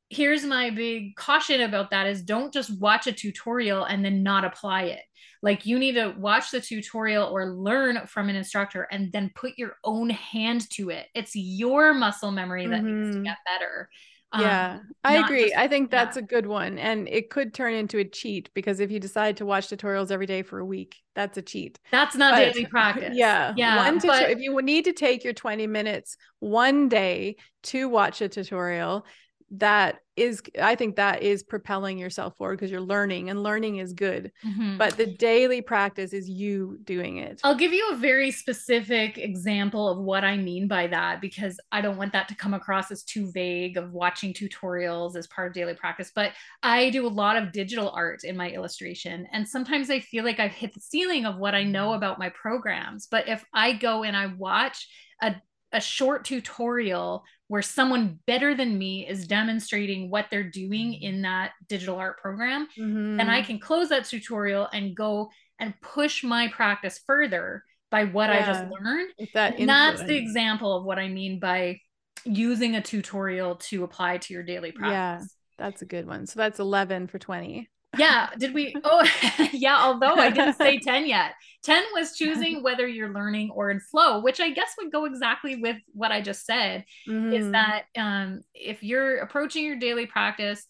here's 0.09 0.43
my 0.43 0.69
big 0.71 1.15
caution 1.15 1.61
about 1.61 1.91
that 1.91 2.07
is 2.07 2.21
don't 2.21 2.53
just 2.53 2.79
watch 2.79 3.07
a 3.07 3.11
tutorial 3.11 3.83
and 3.83 4.03
then 4.03 4.23
not 4.23 4.43
apply 4.43 4.83
it 4.83 5.01
like 5.41 5.65
you 5.65 5.79
need 5.79 5.93
to 5.93 6.13
watch 6.17 6.51
the 6.51 6.59
tutorial 6.59 7.25
or 7.25 7.53
learn 7.53 8.05
from 8.07 8.27
an 8.27 8.35
instructor 8.35 8.87
and 8.91 9.11
then 9.11 9.31
put 9.35 9.53
your 9.57 9.75
own 9.83 10.09
hand 10.09 10.67
to 10.71 10.89
it 10.89 11.07
it's 11.13 11.35
your 11.35 11.93
muscle 11.93 12.31
memory 12.31 12.65
that 12.65 12.81
mm-hmm. 12.81 13.03
needs 13.03 13.09
to 13.09 13.15
mm-hmm. 13.17 13.25
get 13.25 13.37
better 13.45 13.89
yeah, 14.37 14.79
um, 14.79 14.89
I 15.03 15.17
agree. 15.17 15.45
Just, 15.45 15.57
I 15.57 15.67
think 15.67 15.89
that's 15.89 16.15
yeah. 16.15 16.23
a 16.23 16.25
good 16.25 16.45
one. 16.45 16.77
And 16.77 17.07
it 17.07 17.29
could 17.29 17.53
turn 17.53 17.73
into 17.73 17.97
a 17.97 18.05
cheat 18.05 18.49
because 18.53 18.79
if 18.79 18.91
you 18.91 18.99
decide 18.99 19.37
to 19.37 19.45
watch 19.45 19.67
tutorials 19.67 20.11
every 20.11 20.27
day 20.27 20.43
for 20.43 20.59
a 20.59 20.65
week, 20.65 20.97
that's 21.15 21.37
a 21.37 21.41
cheat. 21.41 21.79
That's 21.91 22.15
not 22.15 22.35
but, 22.35 22.53
daily 22.53 22.65
practice. 22.67 23.13
Yeah. 23.13 23.53
Yeah. 23.57 23.77
One 23.77 23.99
but, 23.99 24.29
if 24.29 24.39
you 24.39 24.61
need 24.61 24.85
to 24.85 24.93
take 24.93 25.23
your 25.23 25.33
20 25.33 25.67
minutes 25.67 26.17
one 26.39 26.89
day 26.89 27.37
to 27.63 27.89
watch 27.89 28.21
a 28.21 28.29
tutorial, 28.29 29.05
that 29.51 29.99
is 30.15 30.41
i 30.61 30.75
think 30.75 30.95
that 30.95 31.23
is 31.23 31.41
propelling 31.41 31.97
yourself 31.97 32.35
forward 32.37 32.57
because 32.57 32.69
you're 32.69 32.81
learning 32.81 33.29
and 33.29 33.41
learning 33.41 33.77
is 33.77 33.93
good 33.93 34.31
mm-hmm. 34.45 34.77
but 34.77 34.95
the 34.97 35.05
daily 35.05 35.61
practice 35.61 36.13
is 36.13 36.29
you 36.29 36.77
doing 36.83 37.17
it 37.17 37.39
i'll 37.43 37.55
give 37.55 37.73
you 37.73 37.89
a 37.91 37.95
very 37.95 38.29
specific 38.29 39.17
example 39.17 39.87
of 39.87 39.97
what 39.97 40.23
i 40.23 40.37
mean 40.37 40.67
by 40.67 40.85
that 40.85 41.19
because 41.21 41.59
i 41.71 41.81
don't 41.81 41.97
want 41.97 42.11
that 42.11 42.27
to 42.27 42.35
come 42.35 42.53
across 42.53 42.91
as 42.91 43.03
too 43.03 43.31
vague 43.31 43.77
of 43.77 43.91
watching 43.91 44.33
tutorials 44.33 45.15
as 45.15 45.25
part 45.27 45.47
of 45.47 45.53
daily 45.53 45.73
practice 45.73 46.11
but 46.13 46.33
i 46.61 46.89
do 46.89 47.07
a 47.07 47.09
lot 47.09 47.35
of 47.35 47.51
digital 47.51 47.89
art 47.91 48.23
in 48.23 48.37
my 48.37 48.49
illustration 48.49 49.25
and 49.31 49.47
sometimes 49.47 49.89
i 49.89 49.99
feel 49.99 50.23
like 50.23 50.39
i've 50.39 50.51
hit 50.51 50.73
the 50.73 50.79
ceiling 50.79 51.25
of 51.25 51.37
what 51.37 51.55
i 51.55 51.63
know 51.63 51.93
about 51.93 52.19
my 52.19 52.29
programs 52.29 53.07
but 53.07 53.27
if 53.27 53.43
i 53.53 53.73
go 53.73 54.03
and 54.03 54.15
i 54.15 54.27
watch 54.37 54.87
a 55.21 55.33
a 55.71 55.81
short 55.81 56.25
tutorial 56.25 57.23
where 57.49 57.61
someone 57.61 58.17
better 58.25 58.55
than 58.55 58.77
me 58.77 59.05
is 59.05 59.27
demonstrating 59.27 60.09
what 60.09 60.27
they're 60.31 60.49
doing 60.49 60.93
in 60.93 61.21
that 61.23 61.51
digital 61.67 61.97
art 61.97 62.17
program 62.19 62.67
mm-hmm. 62.77 63.19
and 63.19 63.29
i 63.29 63.41
can 63.41 63.59
close 63.59 63.89
that 63.89 64.05
tutorial 64.05 64.67
and 64.73 64.95
go 64.95 65.29
and 65.59 65.73
push 65.81 66.23
my 66.23 66.47
practice 66.47 67.01
further 67.05 67.63
by 67.91 68.05
what 68.05 68.29
yeah. 68.29 68.39
i 68.39 68.45
just 68.45 68.65
learned 68.71 69.11
that 69.33 69.55
that's 69.59 70.03
the 70.03 70.15
example 70.15 70.75
of 70.75 70.83
what 70.83 70.97
i 70.97 71.07
mean 71.07 71.39
by 71.39 71.77
using 72.25 72.75
a 72.75 72.81
tutorial 72.81 73.55
to 73.55 73.83
apply 73.83 74.17
to 74.17 74.33
your 74.33 74.43
daily 74.43 74.71
practice. 74.71 75.35
Yeah, 75.57 75.65
that's 75.65 75.81
a 75.81 75.85
good 75.85 76.07
one. 76.07 76.25
So 76.25 76.39
that's 76.39 76.59
11 76.59 77.07
for 77.07 77.19
20 77.19 77.69
yeah 77.97 78.29
did 78.37 78.53
we 78.53 78.75
oh 78.83 79.07
yeah 79.51 79.77
although 79.79 80.15
i 80.15 80.29
didn't 80.29 80.55
say 80.55 80.77
10 80.83 81.07
yet 81.07 81.33
10 81.63 81.83
was 81.93 82.15
choosing 82.15 82.61
whether 82.61 82.87
you're 82.87 83.13
learning 83.13 83.49
or 83.51 83.69
in 83.71 83.79
flow 83.79 84.19
which 84.21 84.39
i 84.39 84.49
guess 84.49 84.75
would 84.77 84.91
go 84.91 85.05
exactly 85.05 85.55
with 85.55 85.77
what 85.93 86.11
i 86.11 86.21
just 86.21 86.45
said 86.45 86.85
mm-hmm. 87.07 87.33
is 87.33 87.51
that 87.51 87.83
um, 87.97 88.41
if 88.53 88.83
you're 88.83 89.17
approaching 89.17 89.65
your 89.65 89.77
daily 89.77 90.05
practice 90.05 90.65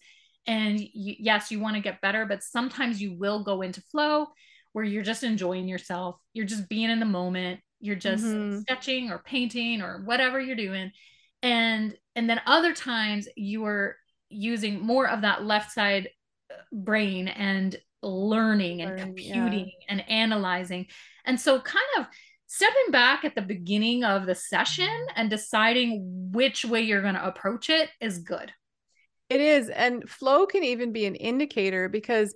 and 0.46 0.80
you, 0.80 1.14
yes 1.18 1.50
you 1.50 1.60
want 1.60 1.76
to 1.76 1.82
get 1.82 2.00
better 2.00 2.24
but 2.24 2.42
sometimes 2.42 3.00
you 3.00 3.16
will 3.18 3.44
go 3.44 3.62
into 3.62 3.82
flow 3.82 4.26
where 4.72 4.84
you're 4.84 5.02
just 5.02 5.22
enjoying 5.22 5.68
yourself 5.68 6.16
you're 6.32 6.46
just 6.46 6.68
being 6.68 6.90
in 6.90 7.00
the 7.00 7.06
moment 7.06 7.60
you're 7.80 7.96
just 7.96 8.24
mm-hmm. 8.24 8.58
sketching 8.60 9.10
or 9.10 9.18
painting 9.18 9.82
or 9.82 10.02
whatever 10.04 10.40
you're 10.40 10.56
doing 10.56 10.90
and 11.42 11.94
and 12.16 12.28
then 12.28 12.40
other 12.46 12.74
times 12.74 13.28
you 13.36 13.64
are 13.64 13.96
using 14.28 14.80
more 14.80 15.08
of 15.08 15.22
that 15.22 15.44
left 15.44 15.72
side 15.72 16.08
brain 16.72 17.28
and 17.28 17.76
learning 18.02 18.82
and 18.82 18.98
computing 18.98 19.66
yeah. 19.66 19.86
and 19.88 20.08
analyzing. 20.08 20.86
And 21.24 21.40
so, 21.40 21.60
kind 21.60 21.84
of 21.98 22.06
stepping 22.46 22.90
back 22.90 23.24
at 23.24 23.34
the 23.34 23.42
beginning 23.42 24.02
of 24.02 24.26
the 24.26 24.34
session 24.34 25.06
and 25.14 25.30
deciding 25.30 26.30
which 26.32 26.64
way 26.64 26.80
you're 26.80 27.02
going 27.02 27.14
to 27.14 27.26
approach 27.26 27.70
it 27.70 27.90
is 28.00 28.18
good. 28.18 28.52
It 29.28 29.40
is. 29.40 29.68
And 29.68 30.08
flow 30.08 30.46
can 30.46 30.64
even 30.64 30.92
be 30.92 31.06
an 31.06 31.14
indicator 31.14 31.88
because 31.88 32.34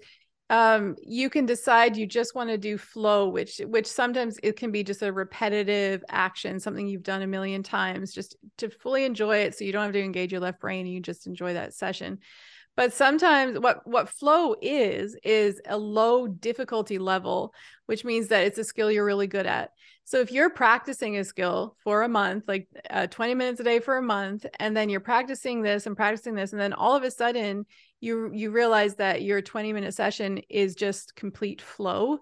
um 0.51 0.95
you 1.03 1.31
can 1.31 1.47
decide 1.47 1.97
you 1.97 2.07
just 2.07 2.35
want 2.35 2.51
to 2.51 2.59
do 2.59 2.77
flow 2.77 3.31
which 3.31 3.63
which 3.65 3.87
sometimes 3.87 4.39
it 4.43 4.57
can 4.57 4.71
be 4.71 4.85
just 4.85 5.01
a 5.01 5.11
repetitive 5.11 6.05
action 6.11 6.61
something 6.61 6.87
you've 6.87 7.03
done 7.03 7.23
a 7.23 7.27
million 7.27 7.63
times 7.63 8.13
just 8.13 8.37
to 8.59 8.69
fully 8.69 9.05
enjoy 9.05 9.39
it 9.39 9.57
so 9.57 9.65
you 9.65 9.73
don't 9.73 9.85
have 9.85 9.93
to 9.95 10.03
engage 10.03 10.33
your 10.33 10.43
left 10.43 10.61
brain 10.61 10.81
and 10.85 10.93
you 10.93 11.01
just 11.01 11.27
enjoy 11.27 11.55
that 11.55 11.73
session 11.73 12.19
but 12.77 12.93
sometimes 12.93 13.59
what 13.59 13.87
what 13.87 14.09
flow 14.09 14.55
is 14.61 15.17
is 15.23 15.61
a 15.67 15.77
low 15.77 16.27
difficulty 16.27 16.99
level 16.99 17.55
which 17.87 18.05
means 18.05 18.29
that 18.29 18.45
it's 18.45 18.59
a 18.59 18.65
skill 18.65 18.91
you're 18.91 19.05
really 19.05 19.27
good 19.27 19.47
at. 19.47 19.71
So 20.05 20.21
if 20.21 20.33
you're 20.33 20.51
practicing 20.51 21.19
a 21.19 21.25
skill 21.25 21.77
for 21.83 22.03
a 22.03 22.09
month 22.09 22.45
like 22.49 22.69
uh, 22.91 23.07
20 23.07 23.35
minutes 23.35 23.61
a 23.61 23.65
day 23.65 23.81
for 23.81 23.97
a 23.97 24.03
month 24.03 24.47
and 24.59 24.77
then 24.77 24.89
you're 24.89 25.01
practicing 25.01 25.63
this 25.63 25.87
and 25.87 25.97
practicing 25.97 26.35
this 26.35 26.53
and 26.53 26.61
then 26.61 26.73
all 26.73 26.97
of 26.97 27.03
a 27.03 27.11
sudden 27.11 27.67
you 28.01 28.31
you 28.35 28.51
realize 28.51 28.97
that 28.97 29.23
your 29.23 29.41
20 29.41 29.73
minute 29.73 29.95
session 29.95 30.39
is 30.49 30.75
just 30.75 31.15
complete 31.17 31.63
flow 31.63 32.19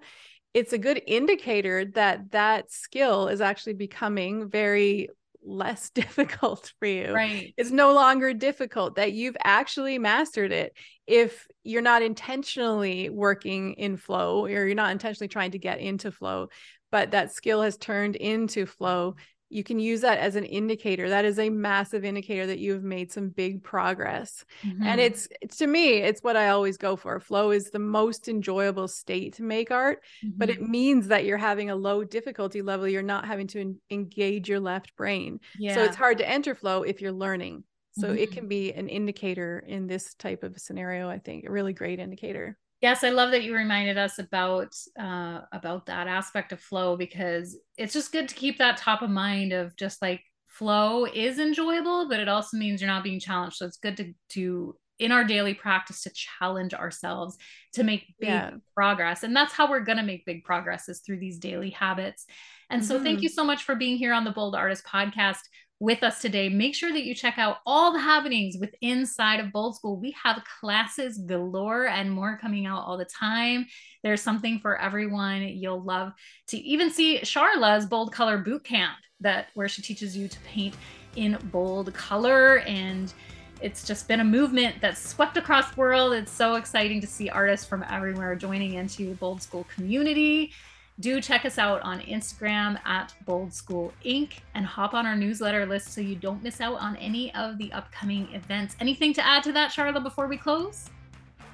it's 0.54 0.72
a 0.74 0.78
good 0.78 1.02
indicator 1.06 1.86
that 1.86 2.30
that 2.32 2.70
skill 2.70 3.28
is 3.28 3.40
actually 3.40 3.72
becoming 3.72 4.50
very 4.50 5.08
less 5.44 5.90
difficult 5.94 6.72
for 6.78 6.86
you. 6.86 7.12
Right. 7.12 7.54
It's 7.56 7.70
no 7.70 7.92
longer 7.92 8.32
difficult 8.34 8.96
that 8.96 9.12
you've 9.12 9.36
actually 9.42 9.98
mastered 9.98 10.52
it. 10.52 10.72
If 11.06 11.46
you're 11.64 11.82
not 11.82 12.02
intentionally 12.02 13.10
working 13.10 13.74
in 13.74 13.96
flow 13.96 14.44
or 14.44 14.50
you're 14.50 14.74
not 14.74 14.92
intentionally 14.92 15.28
trying 15.28 15.52
to 15.52 15.58
get 15.58 15.80
into 15.80 16.12
flow, 16.12 16.48
but 16.90 17.12
that 17.12 17.32
skill 17.32 17.62
has 17.62 17.76
turned 17.76 18.16
into 18.16 18.66
flow, 18.66 19.16
you 19.52 19.62
can 19.62 19.78
use 19.78 20.00
that 20.00 20.18
as 20.18 20.34
an 20.34 20.44
indicator 20.44 21.08
that 21.08 21.24
is 21.24 21.38
a 21.38 21.50
massive 21.50 22.04
indicator 22.04 22.46
that 22.46 22.58
you've 22.58 22.82
made 22.82 23.12
some 23.12 23.28
big 23.28 23.62
progress 23.62 24.44
mm-hmm. 24.64 24.82
and 24.82 25.00
it's, 25.00 25.28
it's 25.40 25.56
to 25.58 25.66
me 25.66 25.98
it's 25.98 26.22
what 26.22 26.36
i 26.36 26.48
always 26.48 26.76
go 26.76 26.96
for 26.96 27.20
flow 27.20 27.50
is 27.50 27.70
the 27.70 27.78
most 27.78 28.28
enjoyable 28.28 28.88
state 28.88 29.34
to 29.34 29.42
make 29.42 29.70
art 29.70 30.00
mm-hmm. 30.24 30.36
but 30.38 30.50
it 30.50 30.62
means 30.62 31.08
that 31.08 31.24
you're 31.24 31.38
having 31.38 31.70
a 31.70 31.76
low 31.76 32.02
difficulty 32.02 32.62
level 32.62 32.88
you're 32.88 33.02
not 33.02 33.26
having 33.26 33.46
to 33.46 33.60
en- 33.60 33.80
engage 33.90 34.48
your 34.48 34.60
left 34.60 34.96
brain 34.96 35.38
yeah. 35.58 35.74
so 35.74 35.82
it's 35.82 35.96
hard 35.96 36.18
to 36.18 36.28
enter 36.28 36.54
flow 36.54 36.82
if 36.82 37.00
you're 37.00 37.12
learning 37.12 37.62
so 37.92 38.08
mm-hmm. 38.08 38.18
it 38.18 38.32
can 38.32 38.48
be 38.48 38.72
an 38.72 38.88
indicator 38.88 39.62
in 39.66 39.86
this 39.86 40.14
type 40.14 40.42
of 40.42 40.58
scenario 40.58 41.08
i 41.08 41.18
think 41.18 41.44
a 41.44 41.52
really 41.52 41.72
great 41.72 41.98
indicator 41.98 42.56
Yes, 42.82 43.04
I 43.04 43.10
love 43.10 43.30
that 43.30 43.44
you 43.44 43.54
reminded 43.54 43.96
us 43.96 44.18
about 44.18 44.74
uh, 44.98 45.42
about 45.52 45.86
that 45.86 46.08
aspect 46.08 46.50
of 46.50 46.60
flow 46.60 46.96
because 46.96 47.56
it's 47.78 47.92
just 47.92 48.10
good 48.10 48.28
to 48.28 48.34
keep 48.34 48.58
that 48.58 48.76
top 48.76 49.02
of 49.02 49.08
mind 49.08 49.52
of 49.52 49.76
just 49.76 50.02
like 50.02 50.20
flow 50.48 51.06
is 51.06 51.38
enjoyable, 51.38 52.08
but 52.08 52.18
it 52.18 52.28
also 52.28 52.56
means 52.56 52.82
you're 52.82 52.90
not 52.90 53.04
being 53.04 53.20
challenged. 53.20 53.56
So 53.56 53.66
it's 53.66 53.78
good 53.78 53.96
to 53.98 54.12
to 54.30 54.76
in 54.98 55.12
our 55.12 55.24
daily 55.24 55.54
practice 55.54 56.02
to 56.02 56.10
challenge 56.10 56.74
ourselves 56.74 57.36
to 57.74 57.84
make 57.84 58.14
big 58.18 58.30
yeah. 58.30 58.50
progress, 58.74 59.22
and 59.22 59.34
that's 59.34 59.52
how 59.52 59.70
we're 59.70 59.80
gonna 59.80 60.02
make 60.02 60.26
big 60.26 60.42
progress 60.42 60.88
is 60.88 61.00
through 61.00 61.20
these 61.20 61.38
daily 61.38 61.70
habits. 61.70 62.26
And 62.68 62.84
so, 62.84 62.96
mm-hmm. 62.96 63.04
thank 63.04 63.22
you 63.22 63.28
so 63.28 63.44
much 63.44 63.62
for 63.62 63.76
being 63.76 63.96
here 63.96 64.12
on 64.12 64.24
the 64.24 64.32
Bold 64.32 64.56
Artist 64.56 64.84
Podcast 64.84 65.42
with 65.82 66.04
us 66.04 66.20
today. 66.20 66.48
Make 66.48 66.76
sure 66.76 66.92
that 66.92 67.02
you 67.02 67.12
check 67.12 67.38
out 67.38 67.56
all 67.66 67.92
the 67.92 67.98
happenings 67.98 68.56
with 68.56 68.72
inside 68.82 69.40
of 69.40 69.50
Bold 69.50 69.74
School. 69.74 69.98
We 69.98 70.14
have 70.22 70.40
classes 70.60 71.18
galore 71.18 71.88
and 71.88 72.08
more 72.08 72.38
coming 72.40 72.66
out 72.66 72.84
all 72.86 72.96
the 72.96 73.04
time. 73.04 73.66
There's 74.04 74.22
something 74.22 74.60
for 74.60 74.80
everyone. 74.80 75.42
You'll 75.42 75.82
love 75.82 76.12
to 76.48 76.58
even 76.58 76.88
see 76.88 77.18
Charla's 77.18 77.84
Bold 77.84 78.12
Color 78.12 78.38
Boot 78.38 78.62
Camp 78.62 78.94
that 79.22 79.48
where 79.54 79.66
she 79.66 79.82
teaches 79.82 80.16
you 80.16 80.28
to 80.28 80.38
paint 80.40 80.76
in 81.16 81.36
bold 81.50 81.92
color 81.94 82.60
and 82.60 83.12
it's 83.60 83.84
just 83.84 84.06
been 84.06 84.20
a 84.20 84.24
movement 84.24 84.76
that's 84.80 85.00
swept 85.00 85.36
across 85.36 85.72
the 85.72 85.80
world. 85.80 86.12
It's 86.12 86.30
so 86.30 86.54
exciting 86.54 87.00
to 87.00 87.08
see 87.08 87.28
artists 87.28 87.66
from 87.66 87.84
everywhere 87.90 88.36
joining 88.36 88.74
into 88.74 89.08
the 89.08 89.14
Bold 89.16 89.42
School 89.42 89.66
community 89.74 90.52
do 91.00 91.20
check 91.20 91.44
us 91.44 91.58
out 91.58 91.80
on 91.82 92.00
Instagram 92.00 92.78
at 92.84 93.14
Bold 93.24 93.52
School 93.52 93.92
Inc. 94.04 94.34
and 94.54 94.64
hop 94.64 94.94
on 94.94 95.06
our 95.06 95.16
newsletter 95.16 95.66
list 95.66 95.92
so 95.92 96.00
you 96.00 96.16
don't 96.16 96.42
miss 96.42 96.60
out 96.60 96.80
on 96.80 96.96
any 96.96 97.34
of 97.34 97.58
the 97.58 97.72
upcoming 97.72 98.28
events. 98.32 98.76
Anything 98.80 99.12
to 99.14 99.26
add 99.26 99.42
to 99.44 99.52
that, 99.52 99.72
Charla, 99.72 100.02
before 100.02 100.26
we 100.26 100.36
close? 100.36 100.90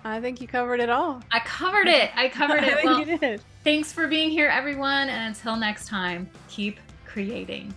I 0.04 0.20
think 0.20 0.40
you 0.40 0.48
covered 0.48 0.80
it 0.80 0.90
all. 0.90 1.22
I 1.30 1.40
covered 1.40 1.88
it. 1.88 2.10
I 2.14 2.28
covered 2.28 2.62
it. 2.62 2.78
I 2.78 2.84
well, 2.84 3.00
you 3.00 3.18
did. 3.18 3.42
Thanks 3.64 3.92
for 3.92 4.06
being 4.06 4.30
here, 4.30 4.48
everyone. 4.48 5.08
And 5.08 5.34
until 5.34 5.56
next 5.56 5.88
time, 5.88 6.28
keep 6.48 6.78
creating. 7.04 7.74